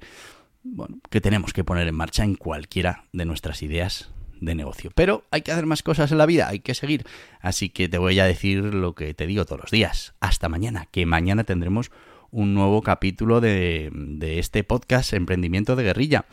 bueno, 0.64 1.00
que 1.10 1.20
tenemos 1.20 1.52
que 1.52 1.66
poner 1.66 1.86
en 1.90 1.96
marcha 1.96 2.24
en 2.24 2.36
cualquiera 2.36 3.04
de 3.12 3.26
nuestras 3.26 3.62
ideas 3.62 4.14
de 4.40 4.56
negocio. 4.56 4.92
Pero 4.96 5.26
hay 5.30 5.42
que 5.42 5.52
hacer 5.52 5.66
más 5.66 5.84
cosas 5.84 6.10
en 6.14 6.20
la 6.20 6.26
vida, 6.26 6.48
hay 6.48 6.62
que 6.62 6.74
seguir. 6.74 7.06
Así 7.42 7.68
que 7.68 7.90
te 7.90 7.98
voy 7.98 8.18
a 8.22 8.26
decir 8.26 8.64
lo 8.64 8.96
que 8.96 9.14
te 9.14 9.28
digo 9.28 9.44
todos 9.44 9.60
los 9.64 9.72
días. 9.72 10.14
Hasta 10.22 10.48
mañana, 10.48 10.88
que 10.90 11.06
mañana 11.06 11.44
tendremos 11.44 11.92
un 12.32 12.54
nuevo 12.54 12.82
capítulo 12.82 13.42
de, 13.42 13.90
de 13.92 14.40
este 14.40 14.64
podcast 14.64 15.12
Emprendimiento 15.12 15.76
de 15.76 15.84
Guerrilla. 15.84 16.28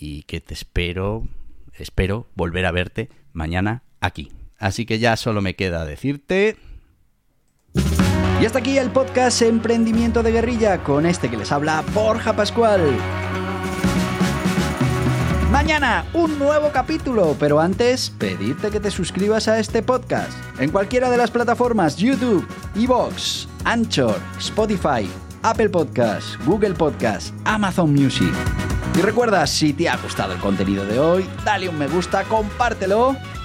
Y 0.00 0.22
que 0.22 0.40
te 0.40 0.54
espero, 0.54 1.28
espero 1.74 2.26
volver 2.34 2.64
a 2.64 2.72
verte 2.72 3.10
mañana 3.34 3.82
aquí. 4.00 4.30
Así 4.58 4.86
que 4.86 4.98
ya 4.98 5.16
solo 5.16 5.40
me 5.40 5.54
queda 5.54 5.84
decirte... 5.84 6.56
Y 8.40 8.46
hasta 8.46 8.60
aquí 8.60 8.78
el 8.78 8.90
podcast 8.90 9.42
Emprendimiento 9.42 10.22
de 10.22 10.30
Guerrilla 10.30 10.84
con 10.84 11.06
este 11.06 11.28
que 11.28 11.36
les 11.36 11.50
habla 11.50 11.82
Borja 11.92 12.34
Pascual. 12.34 12.96
Mañana 15.50 16.04
un 16.12 16.38
nuevo 16.38 16.70
capítulo, 16.70 17.34
pero 17.40 17.58
antes 17.58 18.10
pedirte 18.10 18.70
que 18.70 18.78
te 18.78 18.92
suscribas 18.92 19.48
a 19.48 19.58
este 19.58 19.82
podcast 19.82 20.30
en 20.60 20.70
cualquiera 20.70 21.10
de 21.10 21.16
las 21.16 21.32
plataformas 21.32 21.96
YouTube, 21.96 22.46
Evox, 22.76 23.48
Anchor, 23.64 24.20
Spotify, 24.38 25.10
Apple 25.42 25.70
Podcasts, 25.70 26.38
Google 26.46 26.74
Podcasts, 26.74 27.34
Amazon 27.44 27.92
Music. 27.92 28.32
Y 28.96 29.00
recuerda, 29.00 29.44
si 29.48 29.72
te 29.72 29.88
ha 29.88 29.96
gustado 29.96 30.34
el 30.34 30.38
contenido 30.38 30.84
de 30.84 31.00
hoy, 31.00 31.28
dale 31.44 31.68
un 31.68 31.76
me 31.76 31.88
gusta, 31.88 32.22
compártelo 32.24 33.16